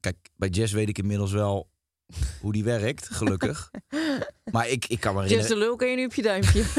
[0.00, 1.70] Kijk, bij Jess weet ik inmiddels wel
[2.40, 3.70] hoe die werkt, gelukkig.
[4.52, 5.58] maar ik, ik kan me de herinneren...
[5.58, 6.64] lul kan je nu op je duimpje.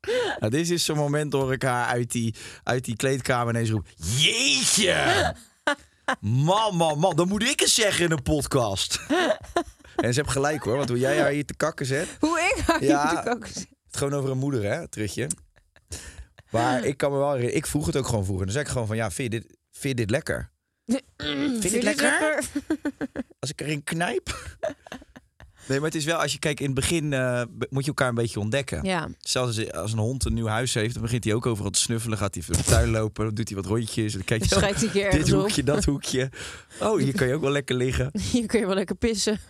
[0.40, 3.86] Nou, dit is zo'n moment hoor ik haar uit die, uit die kleedkamer ineens roep.
[4.16, 5.34] Jeetje!
[6.20, 7.16] Man, man, man.
[7.16, 9.00] Dan moet ik eens zeggen in een podcast.
[10.00, 12.08] En ze heeft gelijk hoor, want hoe jij haar hier te kakken zet...
[12.20, 13.22] Hoe ik haar Ja.
[13.24, 13.30] ja.
[13.30, 15.28] ook Het gewoon over een moeder, hè, Trutje.
[16.50, 18.44] Maar ik kan me wel herinneren, ik vroeg het ook gewoon vroeger.
[18.44, 20.50] Dan zei ik gewoon van, ja, vind je dit, vind je dit lekker?
[21.16, 22.44] Vind je het lekker?
[23.38, 24.58] Als ik erin knijp?
[25.68, 28.08] Nee, maar het is wel, als je kijkt in het begin, eh, moet je elkaar
[28.08, 28.84] een beetje ontdekken.
[28.84, 29.08] Ja.
[29.18, 31.80] Zelfs als, als een hond een nieuw huis heeft, dan begint hij ook overal te
[31.80, 32.18] snuffelen.
[32.18, 34.12] Gaat hij de tuin lopen, dan doet hij wat rondjes.
[34.12, 35.40] En dan kijkt hij, keer oh, dit op.
[35.40, 36.30] hoekje, dat hoekje.
[36.80, 38.10] Oh, hier kan je ook wel lekker liggen.
[38.32, 39.40] Hier kun je wel lekker pissen.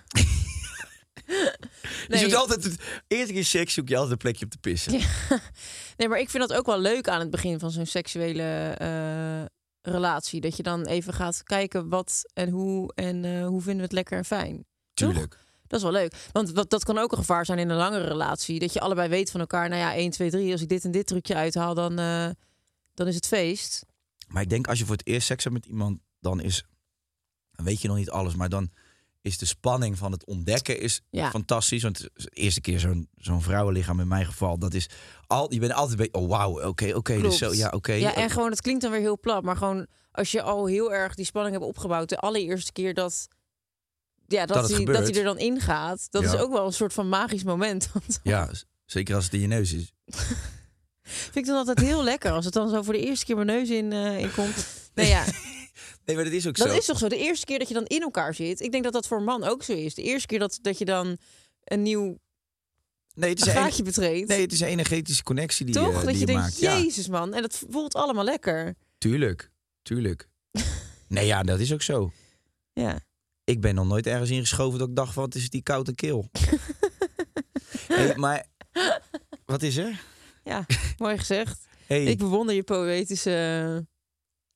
[2.08, 5.00] Je zoekt altijd, het, eerst keer seks zoek je altijd een plekje op te pissen.
[5.96, 9.44] Nee, maar ik vind dat ook wel leuk aan het begin van zo'n seksuele eh,
[9.92, 10.40] relatie.
[10.40, 13.92] Dat je dan even gaat kijken wat en hoe en eh, hoe vinden we het
[13.92, 14.64] lekker en fijn.
[14.94, 15.38] Tuurlijk.
[15.66, 16.14] Dat is wel leuk.
[16.32, 18.58] Want wat, dat kan ook een gevaar zijn in een langere relatie.
[18.58, 20.52] Dat je allebei weet van elkaar, nou ja, 1, 2, 3.
[20.52, 22.28] Als ik dit en dit trucje uithaal, dan, eh,
[22.94, 23.86] dan is het feest.
[24.28, 26.64] Maar ik denk als je voor het eerst seks hebt met iemand, dan is,
[27.52, 28.70] dan weet je nog niet alles, maar dan
[29.22, 31.30] is de spanning van het ontdekken is Ja.
[31.30, 31.82] fantastisch.
[31.82, 34.88] Want de eerste keer zo'n zo'n vrouwenlichaam in mijn geval, dat is
[35.26, 37.92] al, je bent altijd bij, oh wauw, oké, oké, dus zo, ja, oké.
[37.92, 39.42] Ja, en gewoon, het klinkt dan weer heel plat.
[39.42, 42.08] Maar gewoon, als je al heel erg die spanning hebt opgebouwd...
[42.08, 43.28] de allereerste keer dat,
[44.26, 46.06] ja, dat, Dat er dan ingaat...
[46.10, 46.32] dat Ja.
[46.32, 47.90] is ook wel een soort van magisch moment.
[48.22, 48.50] Ja,
[48.84, 49.92] zeker als het in je neus is.
[51.02, 52.30] vind ik dan altijd heel lekker...
[52.30, 54.66] als het dan zo voor de eerste keer mijn neus in, eh, in komt.
[54.94, 55.24] Nee, ja,
[56.10, 56.76] Nee, maar dat is ook dat zo.
[56.76, 57.08] is toch zo.
[57.08, 58.60] De eerste keer dat je dan in elkaar zit...
[58.60, 59.94] ik denk dat dat voor een man ook zo is.
[59.94, 61.18] De eerste keer dat, dat je dan
[61.64, 62.18] een nieuw
[63.14, 64.28] nee, het is een, gaatje betreedt.
[64.28, 66.00] nee, het is een energetische connectie die, toch?
[66.00, 66.58] je, dat je je, denkt, maakt.
[66.58, 67.34] Ja, jezus man.
[67.34, 68.74] En dat voelt allemaal lekker.
[68.98, 69.50] tuurlijk,
[69.82, 70.28] tuurlijk.
[71.08, 72.12] nee, ja, dat is ook zo.
[72.72, 73.00] Ja.
[73.44, 76.28] Ik ben nog nooit ergens ingeschoven dat ik dacht, wat is die koude keel?
[77.88, 78.46] hey, maar
[79.44, 80.02] wat is er?
[80.44, 81.68] Ja, mooi gezegd.
[81.86, 83.86] Hey, Ik bewonder je poëtische...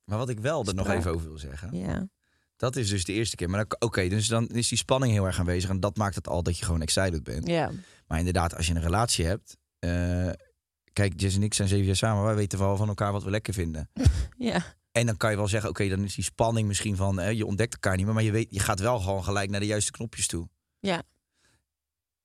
[0.04, 1.76] maar wat ik wel er nog even over wil zeggen.
[1.76, 2.08] Ja.
[2.56, 3.50] Dat is dus de eerste keer.
[3.50, 5.70] Maar oké, dus dan is die spanning heel erg aanwezig.
[5.70, 7.46] En dat maakt het al dat je gewoon excited bent.
[7.46, 7.70] Ja.
[8.06, 9.56] Maar inderdaad, als je een relatie hebt.
[9.78, 10.30] eh,
[10.92, 12.24] kijk, Jess en ik zijn zeven jaar samen.
[12.24, 13.90] Wij weten wel van elkaar wat we lekker vinden.
[14.38, 14.74] Ja.
[14.92, 17.20] En dan kan je wel zeggen, oké, dan is die spanning misschien van...
[17.20, 18.14] eh, je ontdekt elkaar niet meer.
[18.14, 20.48] Maar je, weet, je gaat wel gewoon gelijk naar de juiste knopjes toe.
[20.80, 21.02] Ja.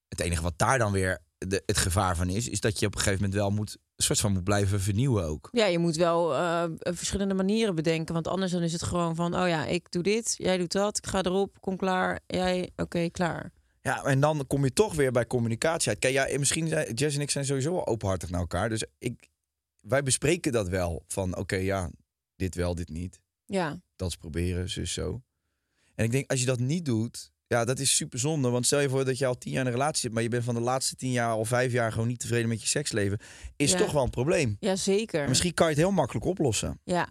[0.08, 2.48] Het enige wat daar dan weer de, het gevaar van is...
[2.48, 3.78] is dat je op een gegeven moment wel moet...
[4.00, 5.50] een soort van moet blijven vernieuwen ook.
[5.52, 8.14] Ja, je moet wel eh, verschillende manieren bedenken.
[8.14, 9.36] Want anders dan is het gewoon van...
[9.36, 12.20] oh ja, ik doe dit, jij doet dat, ik ga erop, kom klaar.
[12.28, 13.52] Jij, oké, klaar.
[13.82, 16.00] Ja, en dan kom je toch weer bij communicatie uit.
[16.00, 18.70] Kijk, ja, misschien zijn Jess en ik zijn sowieso wel openhartig naar elkaar.
[18.70, 19.30] Dus ik,
[19.82, 21.04] wij bespreken dat wel.
[21.08, 21.90] Van oké, ja,
[22.36, 23.20] dit wel, dit niet.
[23.46, 25.22] Ja, Dat is proberen, zus zo.
[25.96, 28.50] En ik denk, als je dat niet doet, ja, dat is super zonde.
[28.50, 30.30] Want stel je voor dat je al tien jaar in een relatie zit, maar je
[30.30, 33.20] bent van de laatste tien jaar al vijf jaar gewoon niet tevreden met je seksleven,
[33.56, 33.78] is Ja.
[33.78, 34.58] toch wel een probleem.
[34.60, 35.28] ja zeker.
[35.28, 36.80] Misschien kan je het heel makkelijk oplossen.
[36.84, 37.08] Ja,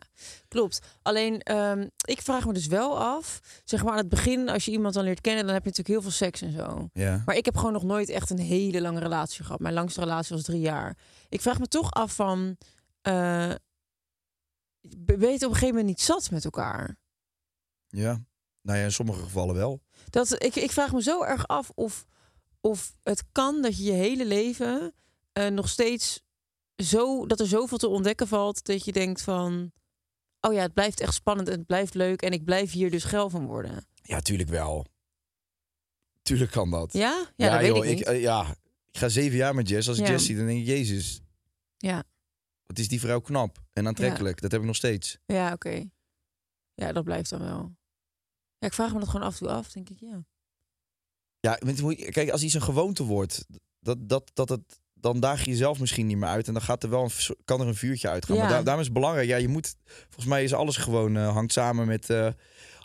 [0.48, 0.80] klopt.
[1.02, 3.40] Alleen, ehm, ik vraag me dus wel af...
[3.64, 5.44] zeg maar aan het begin, als je iemand dan leert kennen...
[5.44, 6.88] dan heb je natuurlijk heel veel seks en zo.
[6.92, 7.22] Ja.
[7.26, 9.60] Maar ik heb gewoon nog nooit echt een hele lange relatie gehad.
[9.60, 10.96] Mijn langste relatie was drie jaar.
[11.28, 12.56] Ik vraag me toch af van...
[13.02, 13.52] eh
[14.98, 16.96] ben je het op een gegeven moment niet zat met elkaar?
[17.88, 18.24] Ja.
[18.62, 19.80] Nou ja, in sommige gevallen wel.
[20.10, 22.06] Dat, ik, ik vraag me zo erg af of,
[22.60, 24.94] of het kan dat je je hele leven
[25.32, 26.22] eh, nog steeds
[26.76, 29.72] zo dat er zoveel te ontdekken valt dat je denkt van
[30.40, 33.04] oh ja, het blijft echt spannend en het blijft leuk en ik blijf hier dus
[33.04, 33.86] geil van worden.
[34.02, 34.86] Ja, tuurlijk wel.
[36.22, 36.92] Tuurlijk kan dat.
[36.92, 38.06] Ja, ja, dat weet ik niet.
[38.06, 38.56] eh, ja,
[38.90, 39.88] ik ga zeven jaar met Jess.
[39.88, 40.10] Als ik Ja.
[40.12, 41.20] Jess zie, dan denk ik, jezus,
[41.76, 42.04] Ja,
[42.66, 44.40] wat is die vrouw knap en aantrekkelijk.
[44.40, 45.18] Dat heb ik nog steeds.
[45.26, 45.84] ja, oké.
[46.74, 47.76] Ja, dat blijft dan wel.
[48.58, 50.24] Ja, ik vraag me dat gewoon af en toe af, denk ik, ja.
[51.40, 51.54] Ja,
[52.10, 53.46] kijk, als iets een gewoonte wordt,
[53.80, 56.46] dat, dat, dat het, dan daag je jezelf misschien niet meer uit.
[56.46, 58.36] En dan gaat er wel een, kan er een vuurtje uitgaan.
[58.36, 58.42] Ja.
[58.42, 59.28] Maar daar, daarom is het belangrijk.
[59.28, 62.10] Ja, je moet, volgens mij is alles gewoon, eh, hangt samen met...
[62.10, 62.28] eh,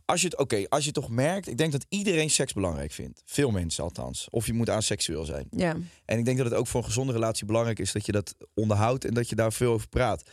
[0.06, 3.22] als je het, oké, als je toch merkt, ik denk dat iedereen seks belangrijk vindt.
[3.26, 4.28] Veel mensen althans.
[4.30, 5.48] Of je moet aseksueel zijn.
[5.52, 8.12] Ja, En ik denk dat het ook voor een gezonde relatie belangrijk is dat je
[8.12, 10.30] dat onderhoudt en dat je daar veel over praat.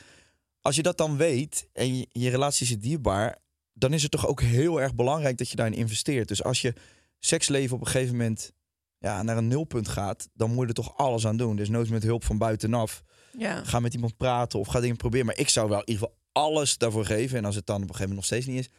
[0.61, 3.39] Als je dat dan weet en je, je relatie is je dierbaar,
[3.81, 6.29] dan is het toch ook heel erg belangrijk dat je daarin investeert.
[6.29, 6.75] Dus als je
[7.19, 8.53] seksleven op een gegeven moment
[8.99, 11.57] ja, naar een nulpunt gaat, dan moet je er toch alles aan doen.
[11.57, 13.03] Dus nooit met hulp van buitenaf.
[13.39, 13.65] ja.
[13.65, 15.27] Ga met iemand praten of ga dingen proberen.
[15.27, 17.39] Maar ik zou wel in ieder geval alles daarvoor geven.
[17.39, 18.73] En als het dan op een gegeven moment nog steeds niet is,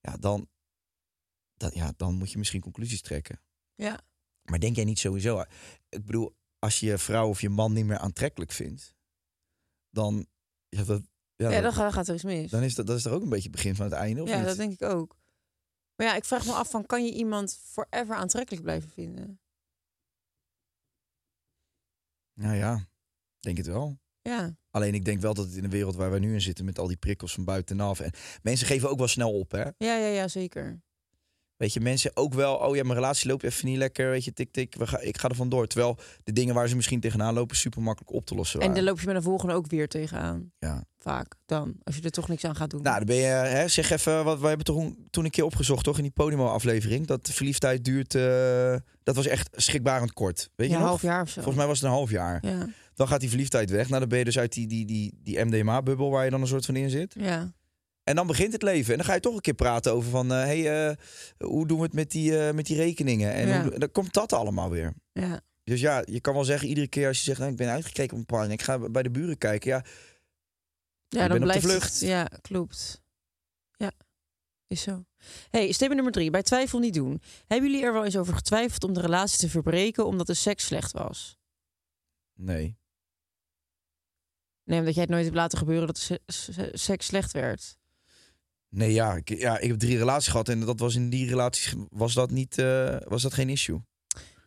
[0.00, 0.48] ja, dan,
[1.54, 3.40] dan, ja, dan moet je misschien conclusies trekken.
[3.74, 4.00] Ja.
[4.42, 5.44] Maar denk jij niet sowieso?
[5.88, 8.94] Ik bedoel, als je je vrouw of je man niet meer aantrekkelijk vindt,
[9.90, 10.26] dan,
[10.68, 11.09] ja, dat,
[11.48, 12.50] ja, dan gaat, er iets mis.
[12.50, 14.28] dan is dat, dat is toch ook een beetje het begin van het einde, of
[14.28, 14.46] ja, niet?
[14.46, 15.16] dat denk ik ook.
[15.96, 19.40] Maar ja, ik vraag me af van, kan je iemand forever aantrekkelijk blijven vinden?
[22.34, 22.88] Nou ja,
[23.40, 23.98] denk het wel.
[24.22, 26.64] Ja, Alleen ik denk wel dat het in de wereld waar we nu in zitten
[26.64, 28.12] met al die prikkels van buitenaf en
[28.42, 29.62] mensen geven ook wel snel op, hè?
[29.62, 30.82] ja, ja, ja zeker.
[31.56, 34.32] Weet je, mensen ook wel, oh ja, mijn relatie loopt even niet lekker, weet je,
[34.32, 35.66] tik tik, we ga, ik ga er vandoor.
[35.66, 38.84] Terwijl de dingen waar ze misschien tegenaan lopen super makkelijk op te lossen En dan
[38.84, 40.52] loop je met een volgende ook weer tegenaan.
[40.58, 40.84] Ja.
[41.02, 42.82] Vaak dan, als je er toch niks aan gaat doen.
[42.82, 45.44] Nou, dan ben je, hè, zeg even, wat we hebben toch een- toen een keer
[45.44, 50.50] opgezocht, toch, in die Podimo-aflevering, dat de verliefdheid duurt, eh, dat was echt schrikbarend kort.
[50.56, 51.34] Weet ja, je een half jaar of zo.
[51.34, 52.38] Volgens mij was het een half jaar.
[52.46, 53.88] Ja, Dan gaat die verliefdheid weg.
[53.88, 56.46] Nou, dan ben je dus uit die, die, die, die MDMA-bubbel waar je dan een
[56.46, 57.14] soort van in zit.
[57.18, 57.52] ja,
[58.04, 58.90] En dan begint het leven.
[58.92, 60.30] En dan ga je toch een keer praten over van...
[60.30, 60.96] hé, hey, eh,
[61.38, 63.32] hoe doen we het met die, eh, met die rekeningen?
[63.32, 63.62] En Ja.
[63.62, 64.92] hoe, dan komt dat allemaal weer.
[65.12, 65.40] ja.
[65.64, 67.38] Dus ja, je kan wel zeggen iedere keer als je zegt...
[67.38, 68.52] Nou, ik ben uitgekeken op een partner.
[68.52, 69.70] Ik ga bij de buren kijken.
[69.70, 69.84] Ja,
[71.18, 71.92] Ja, dan blijft vlucht.
[71.92, 73.02] Het, ja, klopt.
[73.76, 73.92] Ja,
[74.66, 75.04] is zo.
[75.50, 76.30] hey, statement nummer drie.
[76.30, 77.22] Bij twijfel niet doen.
[77.46, 80.64] Hebben jullie er wel eens over getwijfeld om de relatie te verbreken omdat de seks
[80.64, 81.38] slecht was?
[82.34, 82.78] nee.
[84.64, 86.20] Nee, omdat jij het nooit hebt laten gebeuren dat de se-
[86.52, 87.78] se- seks slecht werd.
[88.68, 90.48] Nee, ja ik, ja, ik heb drie relaties gehad.
[90.48, 93.80] En dat was in die relaties was dat, niet, eh, was dat geen issue.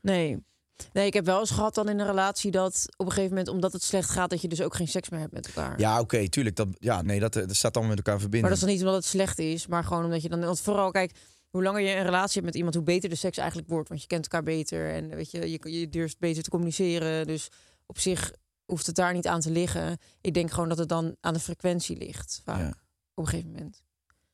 [0.02, 0.46] Nee.
[0.94, 3.48] Nee, ik heb wel eens gehad dan in een relatie dat op een gegeven moment,
[3.48, 5.80] omdat het slecht gaat, dat je dus ook geen seks meer hebt met elkaar.
[5.80, 6.56] Ja, oké, tuurlijk.
[6.56, 8.50] Dat, ja, nee, dat, eh, dat staat allemaal met elkaar Maar verbinden.
[8.50, 10.40] dat is dan niet omdat het slecht is, maar gewoon omdat je dan.
[10.40, 11.12] Want vooral, kijk,
[11.50, 13.90] hoe langer je een relatie hebt met iemand, hoe beter de seks eigenlijk wordt.
[13.90, 17.28] Want je kent elkaar beter en weet je, je, je durft beter te communiceren.
[17.28, 17.50] Dus
[17.86, 18.34] op zich
[18.66, 19.98] hoeft het daar niet aan te liggen.
[20.22, 22.74] Ik denk gewoon dat het dan aan de frequentie ligt, vaak, Ja.
[23.14, 23.82] op een gegeven moment.
[23.82, 23.86] Want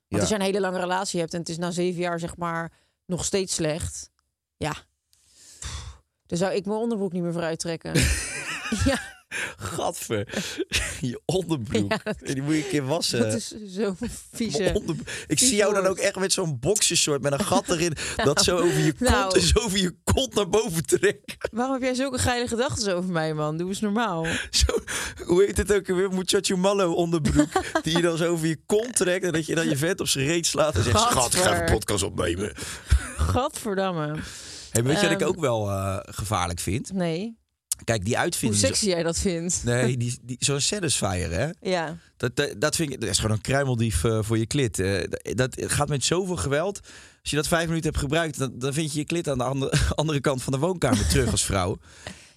[0.07, 0.19] Ja.
[0.19, 2.71] als je een hele lange relatie hebt en het is na zeven jaar, zeg maar,
[3.05, 4.09] nog steeds slecht.
[4.57, 4.73] Ja.
[6.29, 7.93] Dan zou ik mijn onderbroek niet meer vooruit trekken.
[8.85, 8.99] ja,
[9.57, 10.27] Gadver.
[10.99, 11.91] je onderbroek.
[11.91, 13.19] Ja, dat- die moet je een keer wassen.
[13.19, 13.95] dat is zo
[14.33, 14.71] vieze.
[14.73, 15.07] onderbroek.
[15.07, 17.93] Ik vieze zie jou dan ook echt met zo'n boxershort met een gat erin.
[18.15, 19.35] dat zo over je kont nou.
[19.39, 21.37] en zo over je kont naar boven trekken.
[21.51, 23.57] Waarom heb jij zulke geile gedachten over mij, man?
[23.57, 24.25] Doe eens normaal.
[24.49, 24.65] Zo,
[25.25, 26.09] hoe heet het ook weer?
[26.09, 27.49] Muchacho Mallo onderbroek.
[27.83, 29.25] die je dan zo over je kont trekt.
[29.25, 30.75] En dat je dan je vet op zijn reet slaat.
[30.75, 32.53] En zegt, schat, ik ga een podcast opnemen.
[33.17, 34.15] Gadverdamme.
[34.71, 35.29] Hey, weet je wat ik Ehm.
[35.29, 36.93] ook wel eh, gevaarlijk vind?
[36.93, 37.37] Nee.
[37.83, 38.61] Kijk, die Hoe uitvinding...
[38.61, 39.63] sexy jij dat vindt.
[39.63, 41.49] Nee, die, die, zo'n satisfier, hè?
[41.69, 41.97] Ja.
[42.17, 44.79] Dat, dat, vind ik, dat is gewoon een kruimeldief eh, voor je klit.
[44.79, 46.79] Eh, dat, dat gaat met zoveel geweld.
[47.21, 49.43] Als je dat vijf minuten hebt gebruikt, dan, dan vind je je klit aan de
[49.43, 51.77] andere, andere kant van de woonkamer terug als vrouw.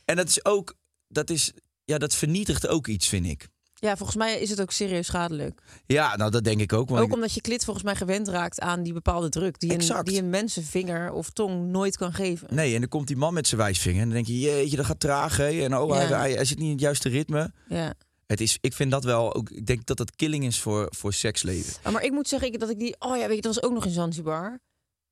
[0.04, 0.74] En dat is ook,
[1.08, 1.52] dat is,
[1.84, 3.48] ja, dat vernietigt ook iets, vind ik.
[3.82, 5.60] Ja, volgens mij is het ook serieus schadelijk.
[5.86, 6.88] Ja, nou, dat denk ik ook.
[6.88, 9.60] Want Ook ik- omdat je klit volgens mij gewend raakt aan die bepaalde druk.
[9.60, 12.54] Die een, die een mensenvinger of tong nooit kan geven.
[12.54, 14.00] Nee, en dan komt die man met zijn wijsvinger.
[14.00, 15.36] En dan denk je, jeetje, dat gaat traag.
[15.36, 15.62] Hè?
[15.62, 15.94] En oh, Ja.
[15.94, 17.52] hij, hij, hij zit niet in het juiste ritme.
[17.68, 17.94] Ja.
[18.26, 19.50] Het is, ik vind dat wel ook.
[19.50, 21.74] Ik denk dat dat killing is voor, voor seksleven.
[21.82, 22.96] Ah, Maar ik moet zeggen ik, dat ik die...
[22.98, 24.60] Oh ja, weet je, dat was ook nog in Zanzibar.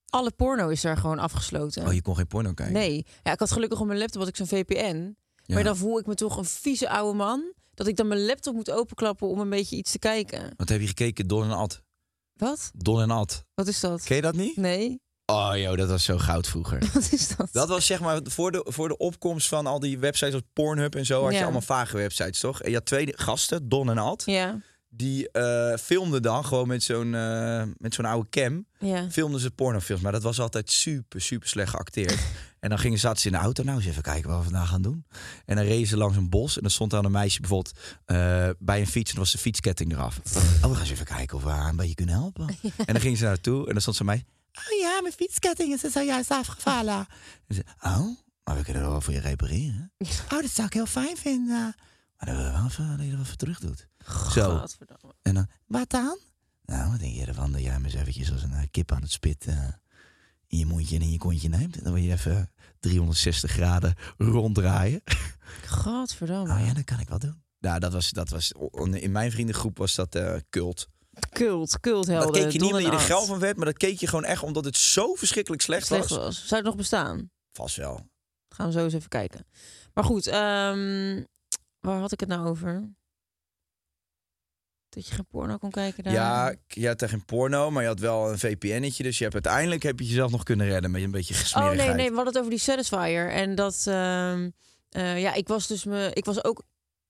[0.09, 1.87] Alle porno is daar gewoon afgesloten.
[1.87, 2.75] Oh, je kon geen porno kijken.
[2.75, 3.07] Nee.
[3.23, 5.17] Ja, ik had gelukkig op mijn laptop had ik zo'n VPN.
[5.47, 7.53] Maar dan voel ik me toch een vieze oude man.
[7.75, 10.53] Dat ik dan mijn laptop moet openklappen om een beetje iets te kijken.
[10.57, 11.27] Wat heb je gekeken?
[11.27, 11.83] Don en Ad.
[12.33, 12.71] Wat?
[12.75, 13.45] Don en Ad.
[13.55, 14.03] Wat is dat?
[14.03, 14.57] Ken je dat niet?
[14.57, 15.01] Nee.
[15.27, 16.79] Oh joh, dat was zo goud vroeger.
[16.95, 17.49] Wat is dat?
[17.53, 20.95] Dat was zeg maar voor de, voor de opkomst van al die websites als Pornhub
[20.95, 21.23] en zo.
[21.23, 22.63] Had je allemaal vage websites, toch?
[22.63, 24.23] En je had twee gasten, Don en Ad.
[24.27, 24.61] Ja.
[24.89, 28.67] Die eh, filmden dan gewoon met zo'n eh, met zo'n oude cam.
[28.79, 29.11] Ja.
[29.11, 30.03] Filmden ze pornofilms.
[30.03, 32.19] Maar dat was altijd super, super slecht geacteerd.
[32.61, 33.63] en dan gingen zaten ze in de auto.
[33.63, 35.07] Nou, eens even kijken wat we vandaag gaan doen.
[35.45, 36.57] En dan reden ze langs een bos.
[36.57, 39.11] En dan stond daar een meisje bijvoorbeeld eh, bij een fiets.
[39.11, 40.19] En dan was de fietsketting eraf.
[40.19, 42.47] Oh, we gaan eens even kijken of we haar een beetje kunnen helpen.
[42.87, 43.67] En dan gingen ze naartoe.
[43.67, 44.25] En dan stond ze mij.
[44.53, 47.07] Oh ja, mijn fietsketting is er zojuist afgevallen.
[47.47, 49.93] En ze, oh, maar we kunnen er wel voor je repareren.
[49.99, 51.75] Oh, dat zou ik heel fijn vinden.
[52.17, 53.87] Maar dan willen we wel even dat je er even terug doet.
[54.33, 54.65] Zo.
[55.23, 56.19] En dan, wat dan?
[56.65, 59.03] Nou, wat denk je ervan dat jij hem eens eventjes als een eh, kip aan
[59.03, 59.69] het spit eh,
[60.51, 61.77] in je mondje en in je kontje neemt?
[61.77, 65.03] En dan wil je even 360 graden ronddraaien.
[65.67, 66.55] Godverdamme.
[66.55, 67.43] Oh ja, dat kan ik wel doen.
[67.59, 68.53] Nou, dat was, dat was,
[68.91, 70.89] in mijn vriendengroep was dat eh cult.
[71.33, 72.33] Kult, culthelden.
[72.33, 74.25] Dat keek je niet omdat je er geil van werd, maar dat keek je gewoon
[74.25, 76.19] echt omdat het zo verschrikkelijk slecht, Slecht was.
[76.19, 76.37] was.
[76.47, 77.31] Zou het nog bestaan?
[77.53, 78.09] Vast wel.
[78.49, 79.47] Gaan we zo eens even kijken.
[79.95, 81.23] Maar goed, ehm,
[81.81, 82.95] waar had ik het nou over?
[84.91, 86.13] Dat je geen porno kon kijken daar.
[86.13, 89.03] Ja, je had tegen porno, maar je had wel een VPN'tje.
[89.03, 91.87] Dus je hebt uiteindelijk heb je jezelf nog kunnen redden met een beetje Oh gesmerigheid.
[91.87, 93.31] nee, nee, we hadden het over die Satisfier.
[93.31, 94.51] En dat, ehm,
[94.91, 96.63] eh, ja, ik was dus me, ik was ook,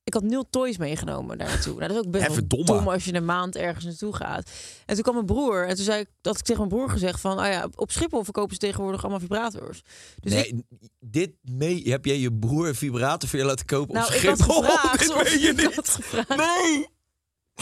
[0.05, 1.75] ik had nul toys meegenomen daar naartoe.
[1.75, 4.51] Nou, dat is ook best Hè, wel dom als je een maand ergens naartoe gaat.
[4.87, 7.21] En toen kwam mijn broer en toen zei ik, dat ik tegen mijn broer gezegd
[7.21, 9.83] van, oh ja, op Schiphol verkopen ze tegenwoordig allemaal vibrators.
[10.21, 10.65] Dus ik, nee,
[11.01, 14.29] dit mee, heb jij je broer een vibrator voor je laten kopen nou, op ik
[14.29, 14.63] had Schiphol?
[14.65, 14.99] gevraagd.
[14.99, 15.75] Dit meen je ik niet.
[15.75, 16.37] had gevraagd.
[16.37, 16.87] Nee!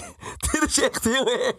[0.53, 1.57] Dit is echt heel erg.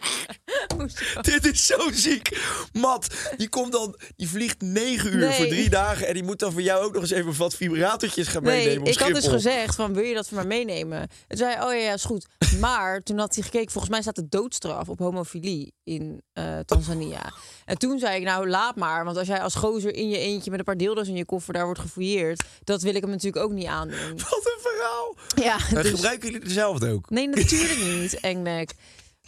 [1.21, 2.37] Dit is zo ziek.
[2.73, 5.33] Mat, die komt dan, die vliegt negen uur Nee.
[5.37, 6.07] voor drie dagen.
[6.07, 8.81] En die moet dan voor jou ook nog eens even wat vibratortjes gaan Nee, meenemen
[8.81, 9.31] op ik had dus Schiphol.
[9.33, 10.99] gezegd van wil je dat voor mij meenemen?
[10.99, 12.25] En toen zei hij, oh ja, ja, is goed.
[12.59, 17.33] Maar toen had hij gekeken, volgens mij staat de doodstraf op homofilie in eh, Tanzania.
[17.65, 20.49] En toen zei ik, nou laat maar, want als jij als gozer in je eentje
[20.49, 23.43] met een paar dildo's in je koffer daar wordt gefouilleerd, dat wil ik hem natuurlijk
[23.45, 23.97] ook niet aandoen.
[24.29, 25.15] Wat een verhaal.
[25.35, 27.09] Ja, En dus- gebruiken jullie dezelfde ook?
[27.09, 28.13] Nee, natuurlijk niet,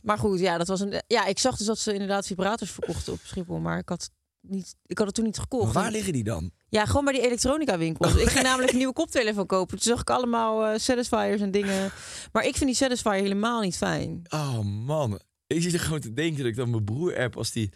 [0.03, 1.01] Maar goed, ja, dat was een.
[1.07, 4.09] Ja, ik zag dus dat ze inderdaad vibrators verkochten op Schiphol, maar ik had
[4.47, 5.73] niet, ik had het toen niet gekocht.
[5.73, 6.51] Maar waar liggen die dan?
[6.69, 8.15] Ja, gewoon bij die elektronica winkels.
[8.15, 9.77] Ik ging namelijk een nieuwe koptelefoon kopen.
[9.79, 11.91] Toen zag ik allemaal eh, Satisfiers en dingen.
[12.31, 14.21] Maar ik vind die Satisfier helemaal niet fijn.
[14.29, 17.51] Oh man, ik zit er gewoon te denken dat ik dan mijn broer app als
[17.51, 17.71] die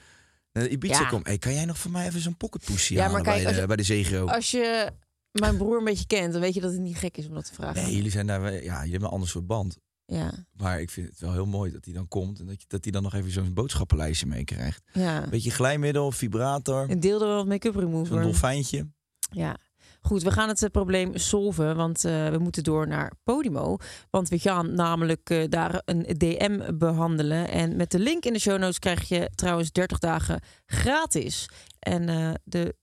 [0.51, 1.07] naar Ibiza Ja.
[1.07, 1.27] komt.
[1.27, 3.61] Hey, kan jij nog voor mij even zo'n pocketpoesje Ja, maar kijk, bij, als de,
[3.61, 4.25] je- bij de Zegro?
[4.25, 4.91] Als je
[5.31, 7.45] mijn broer een beetje kent, dan weet je dat het niet gek is om dat
[7.45, 7.83] te vragen.
[7.83, 9.77] Nee, jullie zijn daar, ja, jullie hebben een ander soort band.
[10.05, 12.67] Ja, Maar ik vind het wel heel mooi dat hij dan komt en dat, je,
[12.67, 14.81] dat hij dan nog even zo'n boodschappenlijstje meekrijgt.
[14.93, 15.27] ja.
[15.29, 18.21] Beetje glijmiddel, vibrator, Een deel wel make-up remover.
[18.21, 18.87] dolfijntje.
[19.31, 19.57] Ja.
[20.01, 23.77] Goed, we gaan het eh, probleem solven, want eh, we moeten door naar Podimo.
[24.09, 27.49] Want we gaan namelijk eh, daar een DM behandelen.
[27.49, 31.49] En met de link in de show notes krijg je trouwens 30 dagen gratis.
[31.79, 32.05] En
[32.43, 32.75] de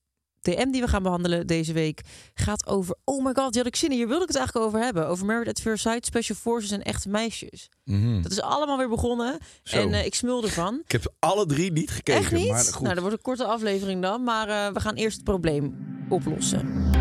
[0.43, 2.01] DM die we gaan behandelen deze week
[2.33, 2.95] gaat over...
[3.03, 3.97] Oh my god, die had ik zin in.
[3.97, 5.07] Hier wilde ik het eigenlijk over hebben.
[5.07, 7.69] Over Married at First Sight, Special Forces en echte meisjes.
[7.83, 8.21] Mhm.
[8.21, 9.37] Dat is allemaal weer begonnen.
[9.63, 9.77] Zo.
[9.77, 10.81] En eh, ik smul ervan.
[10.83, 12.21] Ik heb alle drie niet gekeken.
[12.21, 12.49] Echt niet?
[12.49, 12.81] Maar goed.
[12.81, 14.23] Nou, dat wordt een korte aflevering dan.
[14.23, 15.75] Maar eh, we gaan eerst het probleem
[16.09, 16.91] oplossen.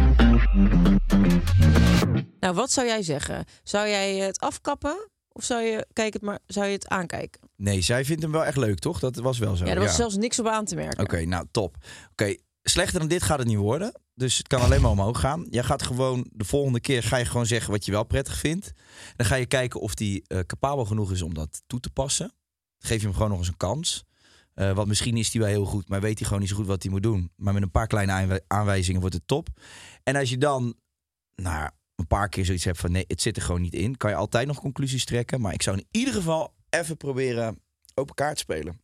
[2.40, 3.45] Nou, wat zou jij zeggen?
[3.62, 5.11] Zou jij het afkappen?
[5.32, 7.40] Of zou je, kijk het maar, zou je het aankijken?
[7.57, 8.99] Nee, zij vindt hem wel echt leuk, toch?
[8.99, 9.64] Dat was wel zo.
[9.64, 11.05] ja, er was zelfs niks op aan te merken.
[11.05, 11.76] Oké, nou top.
[12.12, 14.01] Oké, slechter dan dit gaat het niet worden.
[14.15, 15.47] Dus het kan alleen maar omhoog gaan.
[15.51, 18.73] Jij gaat gewoon de volgende keer ga je gewoon zeggen wat je wel prettig vindt.
[19.17, 22.33] Dan ga je kijken of die eh, capabel genoeg is om dat toe te passen.
[22.79, 24.05] Geef je hem gewoon nog eens een kans.
[24.55, 26.67] Eh, want misschien is hij wel heel goed, maar weet hij gewoon niet zo goed
[26.67, 27.33] wat hij moet doen.
[27.37, 29.49] Maar met een paar kleine aanwij- aanwijzingen wordt het top.
[30.03, 30.75] En als je dan
[31.35, 34.11] nou, een paar keer zoiets hebt van nee, het zit er gewoon niet in, kan
[34.11, 35.41] je altijd nog conclusies trekken.
[35.41, 37.59] Maar ik zou in ieder geval even proberen
[37.95, 38.81] open kaart spelen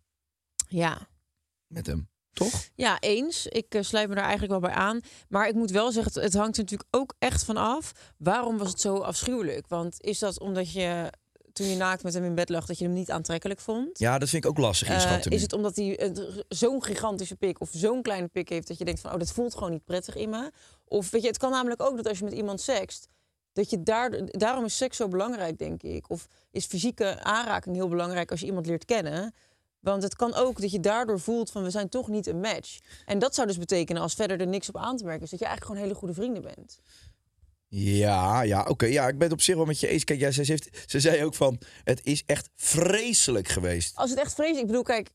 [0.68, 1.08] Ja.
[1.66, 2.08] met hem.
[2.38, 2.68] Toch?
[2.74, 3.46] Ja, eens.
[3.46, 5.00] Ik eh, sluit me daar eigenlijk wel bij aan.
[5.28, 7.92] Maar ik moet wel zeggen, het, het hangt er natuurlijk ook echt van af.
[8.16, 9.68] Waarom was het zo afschuwelijk?
[9.68, 11.12] Want is dat omdat je
[11.52, 13.98] toen je naakt met hem in bed lag, dat je hem niet aantrekkelijk vond?
[13.98, 15.30] Ja, dat vind ik ook lastig Eh, inschatten.
[15.30, 16.12] is het omdat hij
[16.48, 19.54] zo'n gigantische pik of zo'n kleine pik heeft dat je denkt van oh, dat voelt
[19.54, 20.50] gewoon niet prettig in me?
[20.84, 23.08] Of weet je, het kan namelijk ook dat als je met iemand sext,
[23.52, 26.10] dat je daar, daarom is seks zo belangrijk, denk ik.
[26.10, 29.34] Of is fysieke aanraking heel belangrijk als je iemand leert kennen.
[29.80, 32.78] Want het kan ook dat je daardoor voelt van we zijn toch niet een match.
[33.04, 35.38] En dat zou dus betekenen als verder er niks op aan te merken is dat
[35.38, 36.80] je eigenlijk gewoon hele goede vrienden bent.
[37.68, 38.86] Ja, ja, oké.
[38.86, 40.04] ja, ik ben het op zich wel met je eens.
[40.04, 43.96] Kijk, ja, ze, heeft, ze zei ook van, het is echt vreselijk geweest.
[43.96, 44.60] Als het echt vreselijk...
[44.60, 45.10] Ik bedoel, kijk,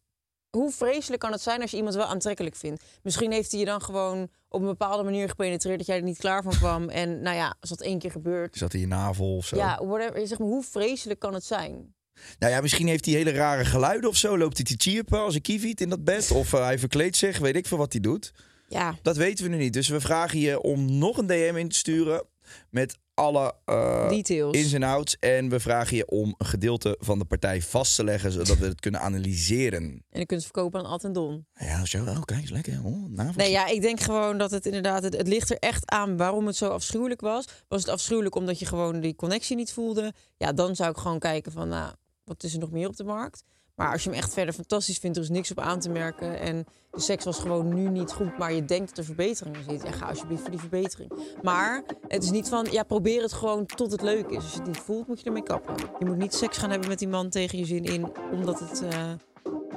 [0.49, 2.84] hoe vreselijk kan het zijn als je iemand wel aantrekkelijk vindt?
[3.03, 5.78] Misschien heeft hij je dan gewoon op een bepaalde manier gepenetreerd...
[5.78, 6.89] dat jij er niet klaar van kwam.
[6.89, 8.57] En nou ja, als dat één keer gebeurt...
[8.57, 9.55] Zat in je navel of zo.
[9.55, 10.28] Ja, whatever.
[10.28, 11.95] Zeg maar, hoe vreselijk kan het zijn?
[12.39, 14.38] Nou ja, misschien heeft hij hele rare geluiden of zo.
[14.38, 16.32] Loopt hij te chirpen als een kieviet in dat bed.
[16.32, 18.32] Of eh, hij verkleedt zich, weet ik veel wat hij doet.
[18.68, 19.74] Ja, Dat weten we nu niet.
[19.74, 22.24] Dus we vragen je om nog een DM in te sturen
[22.70, 24.57] met alle eh, Details.
[24.57, 25.18] ins en outs.
[25.20, 28.66] En we vragen je om een gedeelte van de partij vast te leggen, zodat we
[28.66, 29.82] het kunnen analyseren.
[30.09, 31.45] en je kunt het verkopen aan Ad en Don.
[31.53, 32.03] Ja, zo.
[32.03, 32.80] Oh, kijk eens lekker.
[32.84, 33.36] Oh.
[33.36, 35.03] Nee, ja, ik denk gewoon dat het inderdaad...
[35.03, 37.45] Het, het ligt er echt aan waarom het zo afschuwelijk was.
[37.68, 40.14] Was het afschuwelijk omdat je gewoon die connectie niet voelde?
[40.38, 41.68] Ja, dan zou ik gewoon kijken van...
[41.68, 41.93] Nou,
[42.26, 43.43] wat is er nog meer op de markt?
[43.76, 46.39] Maar als je hem echt verder fantastisch vindt, er is niks op aan te merken.
[46.39, 49.63] En de seks was gewoon nu niet goed, maar je denkt dat er verbetering in
[49.69, 49.84] zit.
[49.84, 51.11] Ja, ga alsjeblieft voor die verbetering.
[51.41, 54.36] Maar het is niet van, ja, probeer het gewoon tot het leuk is.
[54.36, 55.76] Als je het niet voelt, moet je ermee kappen.
[55.99, 58.84] Je moet niet seks gaan hebben met die man tegen je zin in, omdat het,
[58.84, 59.11] eh,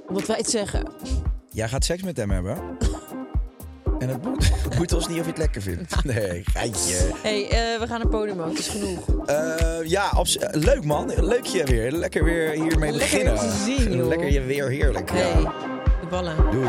[0.09, 0.92] Omdat wij het zeggen.
[1.51, 2.76] Jij gaat seks met hem hebben.
[3.99, 5.94] En het boeit, het boeit ons niet of je het lekker vindt.
[6.05, 6.97] Nee, geitje.
[7.22, 8.49] hey, eh, we gaan naar Podimo.
[8.49, 9.24] Het is genoeg.
[9.26, 11.12] Eh, ja, abs- eh, leuk man.
[11.24, 11.92] Leuk je weer.
[11.92, 13.32] Lekker weer hiermee Lekker beginnen.
[13.32, 14.09] weer te zien, joh.
[14.09, 15.11] Lekker je weer heerlijk.
[15.11, 15.53] Hey, Ja.
[16.01, 16.34] de ballen.
[16.51, 16.68] Doei.